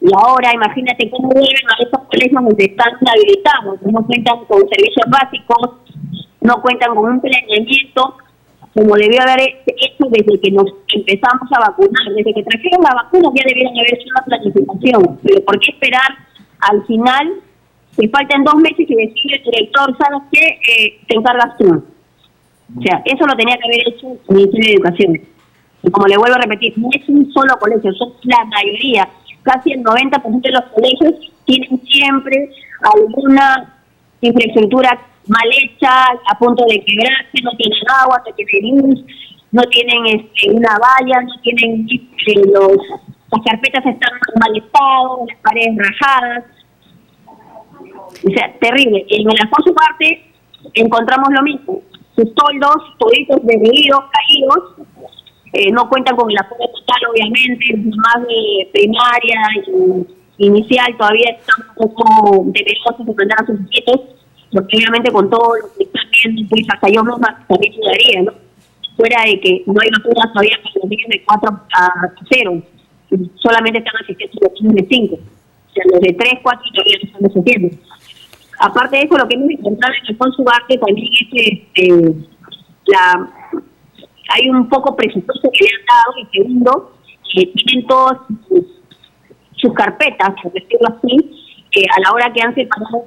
y 0.00 0.08
ahora 0.16 0.52
imagínate 0.54 1.10
cómo 1.10 1.28
vuelven 1.28 1.68
a 1.68 1.82
esos 1.82 2.00
colegios 2.08 2.42
donde 2.42 2.64
están 2.64 2.92
inhabilitados, 3.00 3.82
no 3.82 4.06
cuentan 4.06 4.44
con 4.46 4.60
servicios 4.68 5.06
básicos, 5.08 5.84
no 6.40 6.62
cuentan 6.62 6.94
con 6.94 7.12
un 7.12 7.20
planeamiento, 7.20 8.16
como 8.72 8.96
debió 8.96 9.20
haber 9.20 9.40
hecho 9.66 10.04
desde 10.08 10.40
que 10.40 10.50
nos 10.50 10.66
empezamos 10.96 11.48
a 11.52 11.60
vacunar, 11.60 12.08
desde 12.16 12.32
que 12.32 12.42
trajeron 12.42 12.82
la 12.82 13.04
vacuna 13.04 13.28
ya 13.36 13.44
debieron 13.46 13.76
haber 13.76 13.94
hecho 13.94 14.08
una 14.16 14.24
planificación, 14.24 15.20
pero 15.22 15.44
¿por 15.44 15.60
qué 15.60 15.72
esperar 15.72 16.10
al 16.60 16.86
final? 16.86 17.34
Si 17.92 18.08
faltan 18.08 18.44
dos 18.44 18.56
meses 18.56 18.88
y 18.88 18.94
decir 18.94 19.34
el 19.34 19.44
director, 19.44 19.94
¿sabes 19.98 20.22
qué? 20.32 20.58
Eh, 20.72 21.00
te 21.06 21.16
encargas 21.16 21.56
tú 21.58 21.93
O 22.76 22.82
sea, 22.82 23.02
eso 23.04 23.26
lo 23.26 23.36
tenía 23.36 23.56
que 23.56 23.64
haber 23.64 23.88
hecho 23.88 24.06
el 24.28 24.36
Ministerio 24.36 24.68
de 24.68 24.74
Educación. 24.74 25.20
Y 25.82 25.90
como 25.90 26.06
le 26.06 26.16
vuelvo 26.16 26.36
a 26.36 26.40
repetir, 26.40 26.72
no 26.78 26.88
es 26.92 27.08
un 27.08 27.30
solo 27.32 27.56
colegio, 27.58 27.92
son 27.92 28.14
la 28.22 28.44
mayoría, 28.46 29.08
casi 29.42 29.72
el 29.72 29.84
90% 29.84 30.40
de 30.40 30.50
los 30.50 30.64
colegios 30.74 31.32
tienen 31.44 31.80
siempre 31.86 32.50
alguna 32.82 33.74
infraestructura 34.20 34.98
mal 35.26 35.48
hecha, 35.62 35.90
a 36.30 36.38
punto 36.38 36.64
de 36.66 36.82
quebrarse, 36.84 37.42
no 37.42 37.50
tienen 37.52 37.78
agua, 38.02 38.22
no 38.26 38.34
tienen 38.34 38.76
luz, 38.78 39.04
no 39.52 39.62
tienen 39.64 40.06
este, 40.06 40.50
una 40.50 40.76
valla, 40.78 41.20
no 41.22 41.40
tienen 41.42 41.86
este, 41.88 42.34
los, 42.50 42.76
las 43.30 43.42
carpetas 43.44 43.86
están 43.86 44.12
mal 44.40 44.56
estado, 44.56 45.24
las 45.28 45.38
paredes 45.38 45.76
rajadas. 45.76 46.44
O 48.26 48.30
sea, 48.30 48.52
terrible. 48.60 49.04
En 49.08 49.30
el 49.30 49.36
Alfonso 49.42 49.74
parte 49.74 50.24
encontramos 50.74 51.28
lo 51.30 51.42
mismo. 51.42 51.82
Sus 52.16 52.34
toldos, 52.34 52.76
toditos 52.98 53.44
derribidos, 53.44 54.00
caídos, 54.12 54.88
eh, 55.52 55.70
no 55.72 55.88
cuentan 55.88 56.16
con 56.16 56.30
el 56.30 56.38
apoyo 56.38 56.68
total, 56.72 57.10
obviamente, 57.10 57.90
más 57.96 58.26
de 58.26 58.70
primaria 58.72 59.40
y 60.38 60.46
inicial 60.46 60.96
todavía 60.96 61.30
están 61.30 61.68
un 61.68 61.74
poco 61.74 62.52
temerosos 62.52 63.06
de 63.06 63.14
mandar 63.14 63.42
a 63.42 63.46
sus 63.46 63.60
nietos, 63.60 64.00
porque 64.52 64.76
obviamente 64.78 65.12
con 65.12 65.30
todo 65.30 65.54
lo 65.56 65.72
que 65.76 65.84
están 65.84 66.02
viendo, 66.10 66.48
pues 66.50 66.66
hasta 66.72 66.88
yo 66.88 67.04
misma 67.04 67.44
también 67.48 67.72
ayudaría, 67.72 68.22
¿no? 68.22 68.44
fuera 68.96 69.24
de 69.24 69.40
que 69.40 69.62
no 69.66 69.74
hay 69.80 69.90
vacunas 69.90 70.32
todavía 70.32 70.56
para 70.62 70.74
los 70.74 70.90
niños 70.90 71.08
de 71.08 71.22
4 71.24 71.60
a 71.76 71.90
0, 72.30 72.62
solamente 73.36 73.78
están 73.78 73.94
asistiendo 74.02 74.38
los 74.40 74.62
niños 74.62 74.74
de 74.76 74.86
5. 74.88 75.14
O 75.14 75.72
sea, 75.74 75.84
los 75.92 76.00
de 76.00 76.12
3, 76.12 76.32
4 76.42 76.62
todavía 76.72 76.98
no 77.02 77.08
están 77.08 77.26
asistiendo. 77.26 77.76
Aparte 78.60 78.96
de 78.96 79.02
eso, 79.04 79.16
lo 79.16 79.28
que 79.28 79.36
hemos 79.36 79.50
encontrado 79.50 79.94
en 79.94 80.10
el 80.10 80.18
Consubarte 80.18 80.78
también 80.78 81.08
es 81.12 81.28
que 81.30 81.68
este, 81.74 82.14
la, 82.86 83.28
hay 84.30 84.48
un 84.48 84.68
poco 84.68 84.96
presupuesto 84.96 85.50
que 85.52 85.64
le 85.64 85.70
han 85.70 85.86
dado 85.86 86.18
y 86.18 86.38
segundo, 86.38 86.92
que 87.32 87.46
tienen 87.46 87.86
todas 87.86 88.18
sus, 89.56 89.72
carpetas, 89.74 90.30
por 90.42 90.52
decirlo 90.52 90.88
así, 90.88 91.16
que 91.70 91.82
a 91.90 92.00
la 92.00 92.12
hora 92.12 92.32
que 92.32 92.42
han 92.42 92.54
separado 92.54 93.04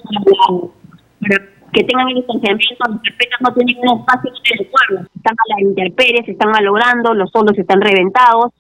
para, 1.22 1.38
que 1.72 1.84
tengan 1.84 2.10
el 2.10 2.16
distanciamiento, 2.16 2.76
las 2.80 3.02
carpetas 3.02 3.42
no 3.42 3.54
tienen 3.54 3.78
un 3.78 4.00
espacio 4.00 4.32
adecuado, 4.56 5.08
están 5.16 5.34
a 5.34 5.56
la 5.56 5.62
intemperie, 5.62 6.26
se 6.26 6.32
están 6.32 6.50
malogrando, 6.50 7.14
los 7.14 7.30
solos 7.32 7.58
están 7.58 7.80
reventados. 7.82 8.54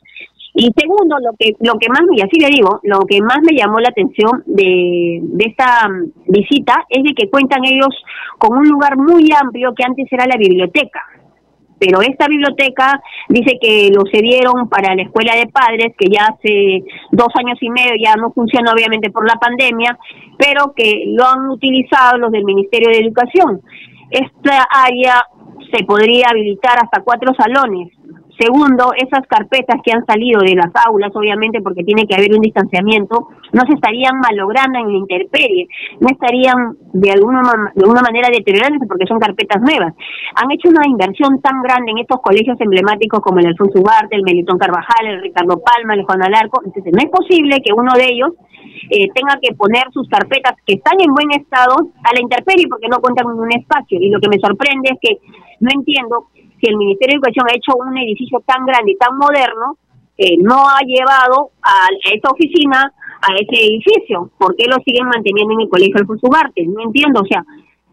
Y 0.59 0.71
segundo, 0.75 1.17
lo 1.21 1.33
que 1.37 1.53
lo 1.59 1.77
que 1.77 1.87
más, 1.87 2.01
y 2.11 2.21
así 2.21 2.39
le 2.39 2.49
digo, 2.49 2.79
lo 2.81 2.99
que 3.07 3.21
más 3.21 3.37
me 3.43 3.55
llamó 3.55 3.79
la 3.79 3.89
atención 3.89 4.43
de, 4.47 5.19
de 5.21 5.45
esta 5.45 5.87
mm, 5.87 6.31
visita 6.31 6.83
es 6.89 7.03
de 7.03 7.13
que 7.13 7.29
cuentan 7.29 7.63
ellos 7.63 7.93
con 8.39 8.57
un 8.57 8.67
lugar 8.67 8.97
muy 8.97 9.29
amplio 9.39 9.75
que 9.75 9.83
antes 9.85 10.07
era 10.11 10.25
la 10.25 10.37
biblioteca 10.37 11.03
pero 11.79 12.01
esta 12.01 12.27
biblioteca 12.27 12.99
dice 13.29 13.57
que 13.61 13.89
lo 13.93 14.01
cedieron 14.11 14.67
para 14.69 14.95
la 14.95 15.03
escuela 15.03 15.35
de 15.35 15.47
padres, 15.47 15.93
que 15.97 16.09
ya 16.09 16.27
hace 16.27 16.83
dos 17.11 17.27
años 17.35 17.57
y 17.61 17.69
medio 17.69 17.93
ya 18.01 18.15
no 18.15 18.31
funciona 18.31 18.71
obviamente 18.73 19.11
por 19.11 19.27
la 19.27 19.35
pandemia, 19.35 19.97
pero 20.37 20.73
que 20.75 21.03
lo 21.07 21.25
han 21.25 21.49
utilizado 21.49 22.17
los 22.17 22.31
del 22.31 22.45
Ministerio 22.45 22.89
de 22.89 23.05
Educación. 23.05 23.61
Esta 24.09 24.65
área 24.71 25.23
se 25.71 25.83
podría 25.83 26.27
habilitar 26.29 26.77
hasta 26.81 27.03
cuatro 27.03 27.33
salones, 27.35 27.89
Segundo, 28.39 28.93
esas 28.95 29.25
carpetas 29.27 29.81
que 29.83 29.91
han 29.91 30.05
salido 30.05 30.41
de 30.41 30.53
las 30.53 30.69
aulas, 30.85 31.11
obviamente 31.15 31.61
porque 31.61 31.83
tiene 31.83 32.05
que 32.05 32.15
haber 32.15 32.31
un 32.33 32.41
distanciamiento, 32.41 33.29
no 33.51 33.61
se 33.65 33.73
estarían 33.73 34.19
malogrando 34.19 34.77
en 34.79 34.91
la 34.91 34.97
intemperie, 34.97 35.67
no 35.99 36.07
estarían 36.07 36.77
de 36.93 37.11
alguna, 37.11 37.41
de 37.73 37.81
alguna 37.81 38.01
manera 38.01 38.29
deteriorándose 38.29 38.85
porque 38.87 39.07
son 39.07 39.19
carpetas 39.19 39.61
nuevas. 39.61 39.93
Han 40.35 40.51
hecho 40.51 40.69
una 40.69 40.85
inversión 40.85 41.41
tan 41.41 41.61
grande 41.63 41.91
en 41.91 41.97
estos 41.99 42.21
colegios 42.21 42.61
emblemáticos 42.61 43.21
como 43.21 43.39
el 43.39 43.47
Alfonso 43.47 43.79
Ugarte, 43.79 44.15
el 44.15 44.23
Melitón 44.23 44.59
Carvajal, 44.59 45.07
el 45.07 45.21
Ricardo 45.21 45.57
Palma, 45.57 45.95
el 45.95 46.03
Juan 46.03 46.21
Alarco, 46.21 46.61
entonces 46.63 46.93
no 46.93 47.01
es 47.01 47.09
posible 47.09 47.57
que 47.65 47.73
uno 47.73 47.93
de 47.97 48.05
ellos 48.05 48.31
eh, 48.91 49.09
tenga 49.13 49.39
que 49.41 49.55
poner 49.55 49.83
sus 49.91 50.07
carpetas 50.09 50.53
que 50.65 50.75
están 50.75 51.01
en 51.01 51.13
buen 51.13 51.31
estado 51.31 51.75
a 52.03 52.13
la 52.13 52.21
intemperie 52.21 52.67
porque 52.69 52.87
no 52.87 52.99
cuentan 52.99 53.25
con 53.25 53.39
un 53.39 53.51
espacio. 53.51 53.99
Y 53.99 54.09
lo 54.09 54.19
que 54.19 54.29
me 54.29 54.39
sorprende 54.39 54.93
es 54.93 54.99
que 55.01 55.17
no 55.59 55.69
entiendo 55.73 56.27
si 56.59 56.69
el 56.69 56.77
Ministerio 56.77 57.13
de 57.13 57.17
Educación 57.17 57.45
ha 57.49 57.55
hecho 57.55 57.77
un 57.77 57.97
edificio 57.97 58.41
tan 58.45 58.65
grande 58.65 58.91
y 58.91 58.97
tan 58.97 59.17
moderno, 59.17 59.77
eh, 60.17 60.37
no 60.39 60.67
ha 60.67 60.81
llevado 60.81 61.51
a 61.61 61.87
esta 62.11 62.31
oficina 62.31 62.91
a 63.21 63.33
ese 63.35 63.65
edificio. 63.65 64.31
¿Por 64.37 64.55
qué 64.55 64.65
lo 64.65 64.77
siguen 64.83 65.07
manteniendo 65.07 65.53
en 65.53 65.61
el 65.61 65.69
Colegio 65.69 65.97
Alfonso 65.97 66.27
Ugarte? 66.27 66.65
No 66.65 66.81
entiendo, 66.81 67.21
o 67.21 67.25
sea, 67.25 67.43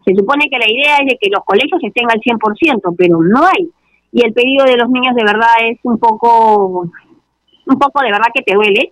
se 0.05 0.13
supone 0.15 0.49
que 0.49 0.57
la 0.57 0.69
idea 0.69 0.97
es 1.01 1.07
de 1.07 1.17
que 1.19 1.29
los 1.29 1.43
colegios 1.45 1.81
estén 1.83 2.09
al 2.09 2.19
100%, 2.19 2.95
pero 2.97 3.21
no 3.21 3.45
hay. 3.45 3.69
Y 4.11 4.25
el 4.25 4.33
pedido 4.33 4.65
de 4.65 4.77
los 4.77 4.89
niños 4.89 5.15
de 5.15 5.23
verdad 5.23 5.53
es 5.63 5.79
un 5.83 5.97
poco, 5.99 6.89
un 7.65 7.79
poco 7.79 8.01
de 8.01 8.11
verdad 8.11 8.31
que 8.33 8.43
te 8.43 8.55
duele, 8.55 8.91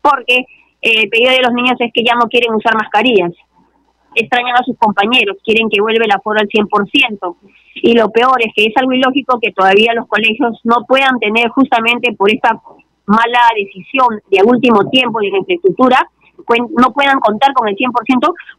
porque 0.00 0.46
eh, 0.82 1.02
el 1.02 1.08
pedido 1.08 1.32
de 1.32 1.42
los 1.42 1.52
niños 1.52 1.76
es 1.78 1.92
que 1.92 2.04
ya 2.04 2.14
no 2.14 2.28
quieren 2.28 2.54
usar 2.54 2.74
mascarillas 2.74 3.32
extrañan 4.14 4.56
a 4.56 4.64
sus 4.64 4.76
compañeros, 4.78 5.36
quieren 5.44 5.68
que 5.68 5.80
vuelva 5.80 6.04
el 6.04 6.12
aforo 6.12 6.38
al 6.40 6.48
100%. 6.48 7.36
Y 7.74 7.94
lo 7.94 8.10
peor 8.10 8.40
es 8.40 8.52
que 8.54 8.66
es 8.66 8.76
algo 8.76 8.92
ilógico 8.92 9.38
que 9.40 9.52
todavía 9.52 9.94
los 9.94 10.06
colegios 10.06 10.60
no 10.64 10.84
puedan 10.86 11.18
tener 11.18 11.48
justamente 11.48 12.12
por 12.14 12.32
esta 12.32 12.60
mala 13.06 13.40
decisión 13.56 14.20
de 14.30 14.42
último 14.44 14.88
tiempo 14.90 15.20
de 15.20 15.30
la 15.30 15.38
infraestructura, 15.38 16.08
no 16.78 16.92
puedan 16.92 17.20
contar 17.20 17.52
con 17.52 17.68
el 17.68 17.76
100%, 17.76 17.92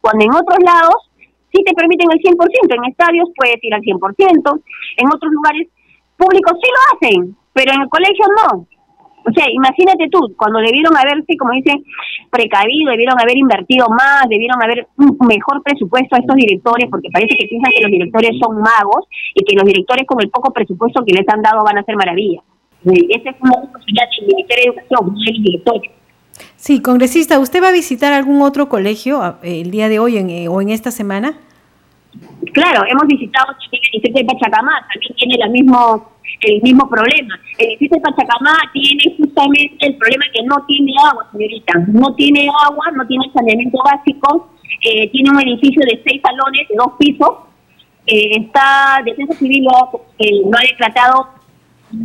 cuando 0.00 0.24
en 0.24 0.30
otros 0.30 0.58
lados 0.64 1.10
sí 1.52 1.62
te 1.64 1.74
permiten 1.74 2.10
el 2.10 2.18
100%, 2.18 2.76
en 2.76 2.84
estadios 2.90 3.28
puedes 3.36 3.62
ir 3.62 3.74
al 3.74 3.82
100%, 3.82 4.60
en 4.98 5.06
otros 5.08 5.32
lugares 5.32 5.68
públicos 6.16 6.58
sí 6.62 6.68
lo 6.70 6.80
hacen, 6.96 7.36
pero 7.52 7.72
en 7.72 7.82
el 7.82 7.88
colegio 7.88 8.24
no. 8.36 8.66
O 9.26 9.32
sea, 9.32 9.44
imagínate 9.50 10.08
tú, 10.08 10.20
cuando 10.36 10.60
debieron 10.60 10.96
haberse, 10.96 11.36
como 11.36 11.52
dicen, 11.52 11.82
precavido, 12.30 12.92
debieron 12.92 13.18
haber 13.20 13.36
invertido 13.36 13.88
más, 13.88 14.28
debieron 14.28 14.62
haber 14.62 14.86
un 14.96 15.18
mejor 15.26 15.62
presupuesto 15.64 16.14
a 16.14 16.20
estos 16.20 16.36
directores, 16.36 16.88
porque 16.88 17.10
parece 17.12 17.34
que 17.36 17.48
piensan 17.48 17.72
que 17.74 17.82
los 17.82 17.90
directores 17.90 18.30
son 18.40 18.58
magos 18.58 19.06
y 19.34 19.44
que 19.44 19.56
los 19.56 19.64
directores 19.64 20.06
con 20.06 20.22
el 20.22 20.30
poco 20.30 20.52
presupuesto 20.52 21.04
que 21.04 21.12
les 21.12 21.28
han 21.28 21.42
dado 21.42 21.64
van 21.64 21.78
a 21.78 21.80
hacer 21.80 21.96
maravilla. 21.96 22.40
Ese 22.84 23.18
es 23.18 23.24
responsabilidad 23.24 24.06
del 24.16 24.26
Ministerio 24.28 24.72
de 24.72 24.78
Educación, 24.78 25.14
del 25.26 25.42
director. 25.42 25.80
Sí, 26.54 26.80
congresista, 26.80 27.40
¿usted 27.40 27.62
va 27.62 27.68
a 27.68 27.72
visitar 27.72 28.12
algún 28.12 28.42
otro 28.42 28.68
colegio 28.68 29.22
ah, 29.22 29.38
el 29.42 29.70
día 29.70 29.88
de 29.88 29.98
hoy 29.98 30.18
eh, 30.18 30.48
o 30.48 30.60
en 30.60 30.68
esta 30.68 30.90
semana? 30.90 31.38
Claro, 32.52 32.84
hemos 32.88 33.06
visitado 33.06 33.52
el 33.52 33.80
distrito 33.92 34.18
de 34.18 34.24
Pachacamá, 34.24 34.86
también 34.92 35.14
tiene 35.16 35.34
el 35.44 35.50
mismo, 35.50 36.10
el 36.40 36.62
mismo 36.62 36.88
problema. 36.88 37.38
El 37.58 37.68
distrito 37.68 37.96
de 37.96 38.00
Pachacamá 38.02 38.56
tiene 38.72 39.14
justamente 39.16 39.86
el 39.86 39.96
problema 39.96 40.24
que 40.32 40.42
no 40.44 40.56
tiene 40.66 40.92
agua, 41.04 41.26
señorita. 41.32 41.72
No 41.88 42.14
tiene 42.14 42.48
agua, 42.64 42.86
no 42.94 43.06
tiene 43.06 43.30
saneamiento 43.32 43.78
básico, 43.84 44.48
eh, 44.82 45.10
tiene 45.10 45.30
un 45.30 45.40
edificio 45.40 45.82
de 45.84 46.02
seis 46.06 46.22
salones, 46.22 46.68
de 46.68 46.74
dos 46.76 46.92
pisos. 46.98 47.30
Eh, 48.06 48.38
está 48.38 49.02
Defensa 49.04 49.34
Civil 49.34 49.64
lo, 49.64 50.00
eh, 50.18 50.42
ha 50.56 50.62
declarado 50.62 51.28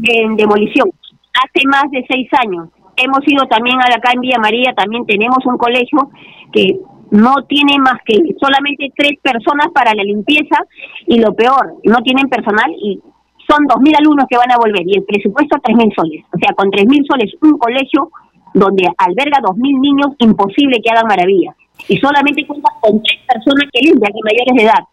en 0.04 0.36
demolición 0.36 0.90
hace 1.34 1.68
más 1.68 1.90
de 1.92 2.06
seis 2.10 2.28
años. 2.44 2.70
Hemos 2.98 3.20
ido 3.28 3.46
también 3.46 3.80
acá 3.82 4.12
en 4.14 4.22
Villa 4.22 4.38
María, 4.40 4.74
también 4.76 5.06
tenemos 5.06 5.46
un 5.46 5.58
colegio 5.58 6.10
que 6.52 6.80
no 7.12 7.44
tiene 7.48 7.78
más 7.80 8.00
que 8.06 8.18
solamente 8.40 8.92
tres 8.96 9.20
personas 9.22 9.68
para 9.74 9.94
la 9.94 10.04
limpieza 10.04 10.64
y 11.08 11.20
lo 11.20 11.34
peor, 11.36 11.76
no 11.84 11.98
tienen 12.04 12.28
personal 12.30 12.72
y 12.72 13.00
son 13.48 13.66
dos 13.68 13.82
mil 13.82 13.94
alumnos 13.96 14.26
que 14.30 14.38
van 14.38 14.52
a 14.52 14.58
volver 14.58 14.82
y 14.86 14.98
el 14.98 15.04
presupuesto 15.04 15.58
tres 15.62 15.76
mil 15.76 15.92
soles. 15.96 16.24
O 16.34 16.38
sea, 16.40 16.56
con 16.56 16.72
tres 16.72 16.86
mil 16.88 17.06
soles 17.06 17.34
un 17.42 17.58
colegio 17.58 18.10
donde 18.54 18.88
alberga 18.98 19.40
dos 19.42 19.58
mil 19.58 19.80
niños, 19.80 20.16
imposible 20.20 20.82
que 20.82 20.90
hagan 20.90 21.08
maravillas. 21.08 21.56
Y 21.88 21.98
solamente 21.98 22.46
cuenta 22.46 22.70
con 22.80 23.02
tres 23.02 23.20
personas 23.28 23.70
que 23.72 23.82
limpian 23.82 24.12
y 24.16 24.22
mayores 24.24 24.56
de 24.56 24.64
edad. 24.64 24.84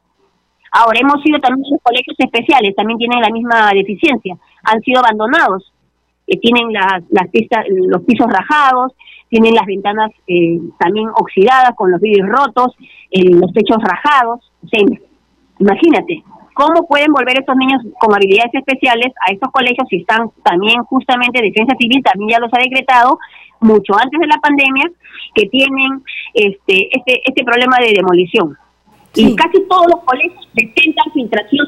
Ahora, 0.72 0.98
hemos 1.00 1.24
ido 1.24 1.38
también 1.40 1.64
los 1.70 1.80
colegios 1.82 2.16
especiales, 2.18 2.74
también 2.74 2.98
tienen 2.98 3.20
la 3.20 3.30
misma 3.30 3.70
deficiencia. 3.72 4.36
Han 4.64 4.80
sido 4.82 5.00
abandonados, 5.00 5.72
eh, 6.26 6.38
tienen 6.38 6.72
las, 6.72 7.02
las 7.10 7.28
pistas, 7.30 7.64
los 7.68 8.02
pisos 8.02 8.26
rajados, 8.28 8.92
tienen 9.28 9.54
las 9.54 9.66
ventanas 9.66 10.10
eh, 10.26 10.58
también 10.78 11.08
oxidadas 11.08 11.72
con 11.76 11.90
los 11.90 12.00
vidrios 12.00 12.28
rotos, 12.28 12.74
eh, 13.10 13.30
los 13.30 13.52
techos 13.52 13.78
rajados. 13.82 14.50
imagínate, 15.58 16.22
¿cómo 16.54 16.86
pueden 16.86 17.12
volver 17.12 17.38
estos 17.38 17.56
niños 17.56 17.82
con 18.00 18.14
habilidades 18.14 18.54
especiales 18.54 19.12
a 19.26 19.32
estos 19.32 19.50
colegios 19.52 19.86
si 19.88 19.98
están 19.98 20.30
también 20.42 20.82
justamente 20.84 21.42
Defensa 21.42 21.74
Civil, 21.78 22.02
también 22.02 22.30
ya 22.30 22.40
los 22.40 22.52
ha 22.52 22.58
decretado 22.58 23.18
mucho 23.60 23.94
antes 23.94 24.18
de 24.20 24.26
la 24.26 24.38
pandemia, 24.38 24.90
que 25.34 25.46
tienen 25.48 26.02
este 26.34 26.88
este 26.96 27.20
este 27.24 27.44
problema 27.44 27.76
de 27.80 27.92
demolición. 27.94 28.56
Y 29.14 29.34
casi 29.34 29.60
todos 29.68 29.86
los 29.90 30.04
colegios 30.04 30.48
presentan 30.54 31.12
filtración. 31.12 31.66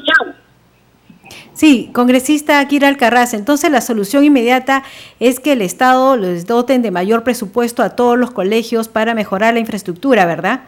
Sí, 1.61 1.91
congresista 1.93 2.67
Kira 2.67 2.87
Alcarraz, 2.87 3.35
entonces 3.35 3.69
la 3.69 3.81
solución 3.81 4.23
inmediata 4.23 4.81
es 5.19 5.39
que 5.39 5.53
el 5.53 5.61
Estado 5.61 6.17
les 6.17 6.47
doten 6.47 6.81
de 6.81 6.89
mayor 6.89 7.23
presupuesto 7.23 7.83
a 7.83 7.91
todos 7.91 8.17
los 8.17 8.31
colegios 8.31 8.87
para 8.87 9.13
mejorar 9.13 9.53
la 9.53 9.59
infraestructura, 9.59 10.25
¿verdad? 10.25 10.61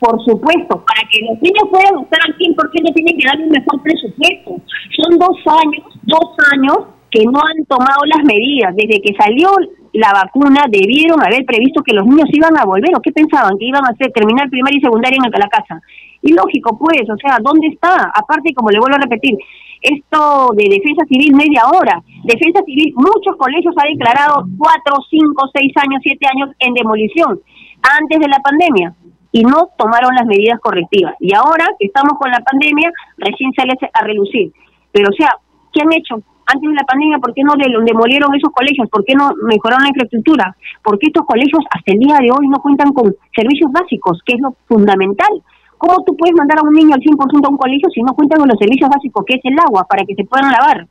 por 0.00 0.18
supuesto, 0.24 0.82
para 0.82 1.08
que 1.08 1.20
los 1.30 1.40
niños 1.40 1.62
puedan 1.70 1.94
estar 2.02 2.18
al 2.26 2.34
100% 2.36 2.92
tienen 2.92 3.16
que 3.16 3.24
darle 3.24 3.44
un 3.44 3.50
mejor 3.50 3.80
presupuesto. 3.82 4.50
Son 4.98 5.16
dos 5.16 5.38
años, 5.46 5.86
dos 6.02 6.26
años 6.50 6.90
que 7.08 7.22
no 7.22 7.38
han 7.38 7.64
tomado 7.66 8.02
las 8.06 8.24
medidas. 8.24 8.74
Desde 8.74 9.00
que 9.00 9.14
salió 9.14 9.54
la 9.92 10.10
vacuna 10.12 10.64
debieron 10.68 11.22
haber 11.22 11.44
previsto 11.46 11.84
que 11.84 11.94
los 11.94 12.04
niños 12.04 12.26
iban 12.32 12.58
a 12.58 12.64
volver, 12.64 12.90
o 12.96 13.00
qué 13.00 13.12
pensaban, 13.12 13.56
que 13.58 13.66
iban 13.66 13.84
a 13.86 13.90
hacer 13.94 14.10
terminar 14.10 14.50
primaria 14.50 14.78
y 14.78 14.82
secundaria 14.82 15.18
en 15.22 15.30
la 15.38 15.48
casa. 15.48 15.80
Y 16.22 16.32
lógico, 16.32 16.78
pues, 16.78 17.02
o 17.10 17.16
sea, 17.16 17.38
¿dónde 17.42 17.68
está? 17.68 18.10
Aparte, 18.14 18.54
como 18.54 18.70
le 18.70 18.78
vuelvo 18.78 18.96
a 18.96 19.02
repetir, 19.02 19.36
esto 19.82 20.50
de 20.54 20.64
defensa 20.70 21.04
civil 21.06 21.34
media 21.34 21.66
hora. 21.66 22.00
Defensa 22.22 22.62
civil, 22.64 22.94
muchos 22.94 23.36
colegios 23.36 23.74
han 23.76 23.92
declarado 23.92 24.46
cuatro, 24.56 25.02
cinco, 25.10 25.50
seis 25.52 25.72
años, 25.76 26.00
siete 26.02 26.26
años 26.32 26.54
en 26.60 26.74
demolición 26.74 27.40
antes 27.82 28.20
de 28.20 28.28
la 28.28 28.38
pandemia 28.38 28.94
y 29.32 29.42
no 29.42 29.70
tomaron 29.76 30.14
las 30.14 30.26
medidas 30.26 30.60
correctivas. 30.60 31.14
Y 31.18 31.34
ahora 31.34 31.66
que 31.78 31.86
estamos 31.86 32.18
con 32.18 32.30
la 32.30 32.40
pandemia, 32.40 32.92
recién 33.16 33.52
sale 33.54 33.72
a 33.92 34.04
relucir. 34.04 34.52
Pero, 34.92 35.08
o 35.08 35.12
sea, 35.12 35.30
¿qué 35.72 35.80
han 35.82 35.92
hecho? 35.92 36.22
Antes 36.46 36.68
de 36.68 36.74
la 36.74 36.84
pandemia, 36.84 37.18
¿por 37.18 37.32
qué 37.32 37.42
no 37.42 37.54
demolieron 37.56 38.34
esos 38.34 38.52
colegios? 38.52 38.88
¿Por 38.90 39.04
qué 39.04 39.14
no 39.14 39.32
mejoraron 39.48 39.84
la 39.84 39.88
infraestructura? 39.88 40.54
¿Por 40.84 40.98
qué 40.98 41.06
estos 41.06 41.24
colegios 41.24 41.64
hasta 41.70 41.92
el 41.92 41.98
día 41.98 42.18
de 42.20 42.30
hoy 42.30 42.46
no 42.48 42.60
cuentan 42.60 42.92
con 42.92 43.14
servicios 43.34 43.72
básicos, 43.72 44.20
que 44.26 44.34
es 44.34 44.40
lo 44.40 44.54
fundamental? 44.68 45.42
¿Cómo 45.82 46.04
tú 46.04 46.16
puedes 46.16 46.36
mandar 46.36 46.60
a 46.60 46.62
un 46.62 46.72
niño 46.72 46.94
al 46.94 47.00
100% 47.00 47.44
a 47.44 47.48
un 47.48 47.56
colegio 47.56 47.90
si 47.92 48.02
no 48.02 48.14
cuentan 48.14 48.38
con 48.38 48.48
los 48.48 48.56
servicios 48.56 48.88
básicos, 48.88 49.24
que 49.26 49.34
es 49.34 49.40
el 49.42 49.58
agua, 49.58 49.84
para 49.88 50.04
que 50.04 50.14
se 50.14 50.22
puedan 50.22 50.52
lavar? 50.52 50.86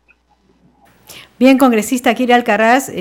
Bien, 1.40 1.58
congresista 1.58 2.14
Kiri 2.14 2.34
Alcaraz, 2.34 2.92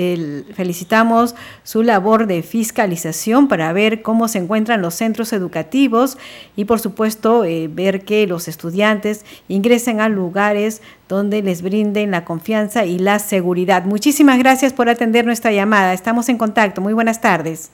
felicitamos 0.53 1.35
su 1.63 1.83
labor 1.83 2.27
de 2.27 2.43
fiscalización 2.43 3.49
para 3.49 3.73
ver 3.73 4.01
cómo 4.01 4.29
se 4.29 4.37
encuentran 4.37 4.81
los 4.81 4.93
centros 4.93 5.33
educativos 5.33 6.17
y, 6.55 6.63
por 6.63 6.79
supuesto, 6.79 7.43
eh, 7.43 7.67
ver 7.69 8.05
que 8.05 8.25
los 8.25 8.47
estudiantes 8.47 9.25
ingresen 9.49 9.99
a 9.99 10.07
lugares 10.07 10.81
donde 11.09 11.43
les 11.43 11.61
brinden 11.61 12.11
la 12.11 12.23
confianza 12.23 12.85
y 12.85 12.99
la 12.99 13.19
seguridad. 13.19 13.83
Muchísimas 13.83 14.39
gracias 14.39 14.71
por 14.71 14.87
atender 14.87 15.25
nuestra 15.25 15.51
llamada. 15.51 15.91
Estamos 15.91 16.29
en 16.29 16.37
contacto. 16.37 16.79
Muy 16.79 16.93
buenas 16.93 17.19
tardes. 17.19 17.69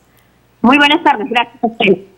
Muy 0.63 0.77
buenas 0.79 1.03
tardes. 1.03 1.29
Gracias 1.29 1.63
a 1.63 1.67
usted. 1.67 2.16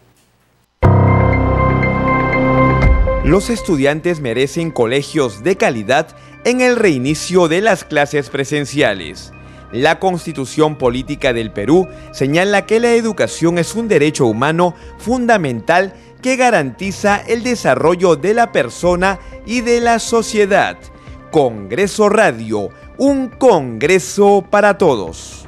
Los 3.30 3.52
estudiantes 3.52 4.22
merecen 4.22 4.72
colegios 4.72 5.44
de 5.44 5.56
calidad 5.56 6.08
en 6.46 6.62
el 6.62 6.76
reinicio 6.76 7.48
de 7.48 7.62
las 7.62 7.84
clases 7.84 8.28
presenciales. 8.32 9.32
La 9.72 10.00
Constitución 10.00 10.80
Política 10.80 11.32
del 11.32 11.52
Perú 11.52 11.88
señala 12.12 12.66
que 12.66 12.80
la 12.80 12.94
educación 12.94 13.60
es 13.60 13.76
un 13.76 13.88
derecho 13.88 14.26
humano 14.26 14.74
fundamental 14.98 15.94
que 16.24 16.38
garantiza 16.38 17.18
el 17.18 17.44
desarrollo 17.44 18.16
de 18.16 18.34
la 18.34 18.52
persona 18.52 19.20
y 19.46 19.62
de 19.62 19.80
la 19.80 20.00
sociedad. 20.00 20.80
Congreso 21.30 22.10
Radio, 22.10 22.70
un 22.98 23.28
Congreso 23.30 24.44
para 24.50 24.80
todos. 24.80 25.48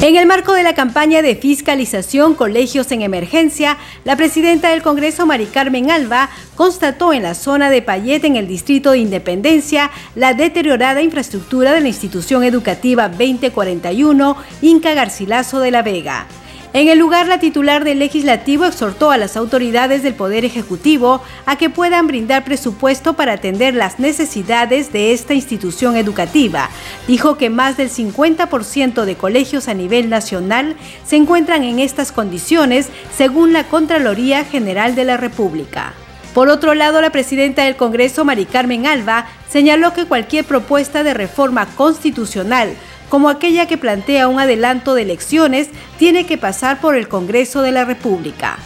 En 0.00 0.14
el 0.14 0.26
marco 0.26 0.54
de 0.54 0.62
la 0.62 0.76
campaña 0.76 1.22
de 1.22 1.34
fiscalización 1.34 2.34
Colegios 2.34 2.92
en 2.92 3.02
Emergencia, 3.02 3.78
la 4.04 4.14
presidenta 4.14 4.70
del 4.70 4.80
Congreso, 4.80 5.26
Mari 5.26 5.46
Carmen 5.46 5.90
Alba, 5.90 6.30
constató 6.54 7.12
en 7.12 7.24
la 7.24 7.34
zona 7.34 7.68
de 7.68 7.82
Payet, 7.82 8.24
en 8.24 8.36
el 8.36 8.46
distrito 8.46 8.92
de 8.92 8.98
Independencia, 8.98 9.90
la 10.14 10.34
deteriorada 10.34 11.02
infraestructura 11.02 11.72
de 11.72 11.80
la 11.80 11.88
institución 11.88 12.44
educativa 12.44 13.08
2041 13.08 14.36
Inca 14.62 14.94
Garcilaso 14.94 15.58
de 15.58 15.72
la 15.72 15.82
Vega. 15.82 16.28
En 16.74 16.88
el 16.88 16.98
lugar, 16.98 17.26
la 17.26 17.40
titular 17.40 17.82
del 17.82 17.98
legislativo 17.98 18.66
exhortó 18.66 19.10
a 19.10 19.16
las 19.16 19.38
autoridades 19.38 20.02
del 20.02 20.12
Poder 20.12 20.44
Ejecutivo 20.44 21.22
a 21.46 21.56
que 21.56 21.70
puedan 21.70 22.06
brindar 22.06 22.44
presupuesto 22.44 23.14
para 23.14 23.32
atender 23.32 23.74
las 23.74 23.98
necesidades 23.98 24.92
de 24.92 25.12
esta 25.14 25.32
institución 25.32 25.96
educativa. 25.96 26.68
Dijo 27.06 27.38
que 27.38 27.48
más 27.48 27.78
del 27.78 27.88
50% 27.88 29.06
de 29.06 29.16
colegios 29.16 29.66
a 29.66 29.74
nivel 29.74 30.10
nacional 30.10 30.76
se 31.06 31.16
encuentran 31.16 31.64
en 31.64 31.78
estas 31.78 32.12
condiciones, 32.12 32.88
según 33.16 33.54
la 33.54 33.64
Contraloría 33.64 34.44
General 34.44 34.94
de 34.94 35.04
la 35.06 35.16
República. 35.16 35.94
Por 36.34 36.50
otro 36.50 36.74
lado, 36.74 37.00
la 37.00 37.10
presidenta 37.10 37.64
del 37.64 37.76
Congreso, 37.76 38.26
Mari 38.26 38.44
Carmen 38.44 38.86
Alba, 38.86 39.26
señaló 39.48 39.94
que 39.94 40.04
cualquier 40.04 40.44
propuesta 40.44 41.02
de 41.02 41.14
reforma 41.14 41.66
constitucional 41.76 42.74
como 43.08 43.28
aquella 43.28 43.66
que 43.66 43.78
plantea 43.78 44.28
un 44.28 44.40
adelanto 44.40 44.94
de 44.94 45.02
elecciones, 45.02 45.68
tiene 45.98 46.26
que 46.26 46.38
pasar 46.38 46.80
por 46.80 46.96
el 46.96 47.08
Congreso 47.08 47.62
de 47.62 47.72
la 47.72 47.84
República. 47.84 48.58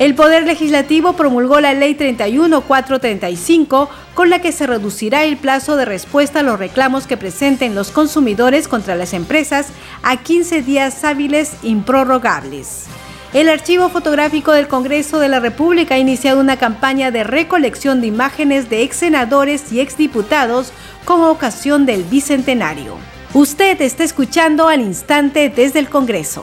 El 0.00 0.14
Poder 0.14 0.44
Legislativo 0.44 1.12
promulgó 1.12 1.60
la 1.60 1.74
Ley 1.74 1.94
31435, 1.94 3.90
con 4.14 4.30
la 4.30 4.38
que 4.38 4.50
se 4.50 4.66
reducirá 4.66 5.24
el 5.24 5.36
plazo 5.36 5.76
de 5.76 5.84
respuesta 5.84 6.40
a 6.40 6.42
los 6.42 6.58
reclamos 6.58 7.06
que 7.06 7.18
presenten 7.18 7.74
los 7.74 7.90
consumidores 7.90 8.66
contra 8.66 8.94
las 8.94 9.12
empresas 9.12 9.66
a 10.02 10.16
15 10.16 10.62
días 10.62 11.04
hábiles 11.04 11.52
improrrogables. 11.62 12.86
El 13.34 13.50
Archivo 13.50 13.90
Fotográfico 13.90 14.52
del 14.52 14.68
Congreso 14.68 15.18
de 15.18 15.28
la 15.28 15.38
República 15.38 15.96
ha 15.96 15.98
iniciado 15.98 16.40
una 16.40 16.56
campaña 16.56 17.10
de 17.10 17.22
recolección 17.22 18.00
de 18.00 18.06
imágenes 18.06 18.70
de 18.70 18.82
ex 18.82 18.96
senadores 18.96 19.70
y 19.70 19.80
exdiputados 19.80 20.72
con 21.04 21.22
ocasión 21.24 21.84
del 21.84 22.04
Bicentenario. 22.04 22.96
Usted 23.32 23.80
está 23.80 24.02
escuchando 24.02 24.66
al 24.66 24.80
instante 24.80 25.52
desde 25.54 25.78
el 25.78 25.88
Congreso. 25.88 26.42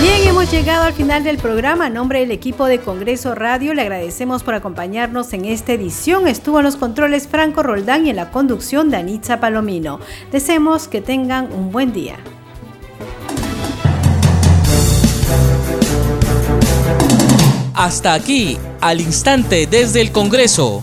Bien, 0.00 0.26
hemos 0.26 0.50
llegado 0.50 0.84
al 0.84 0.94
final 0.94 1.24
del 1.24 1.36
programa. 1.36 1.86
A 1.86 1.90
nombre 1.90 2.20
del 2.20 2.30
equipo 2.30 2.64
de 2.64 2.78
Congreso 2.78 3.34
Radio, 3.34 3.74
le 3.74 3.82
agradecemos 3.82 4.44
por 4.44 4.54
acompañarnos 4.54 5.30
en 5.34 5.44
esta 5.44 5.74
edición. 5.74 6.26
Estuvo 6.26 6.60
en 6.60 6.64
los 6.64 6.76
controles 6.76 7.28
Franco 7.28 7.62
Roldán 7.62 8.06
y 8.06 8.10
en 8.10 8.16
la 8.16 8.30
conducción 8.30 8.88
Danitza 8.88 9.40
Palomino. 9.40 10.00
Deseamos 10.32 10.88
que 10.88 11.02
tengan 11.02 11.52
un 11.52 11.70
buen 11.70 11.92
día. 11.92 12.16
Hasta 17.74 18.14
aquí, 18.14 18.56
al 18.80 19.02
instante 19.02 19.66
desde 19.66 20.00
el 20.00 20.12
Congreso 20.12 20.82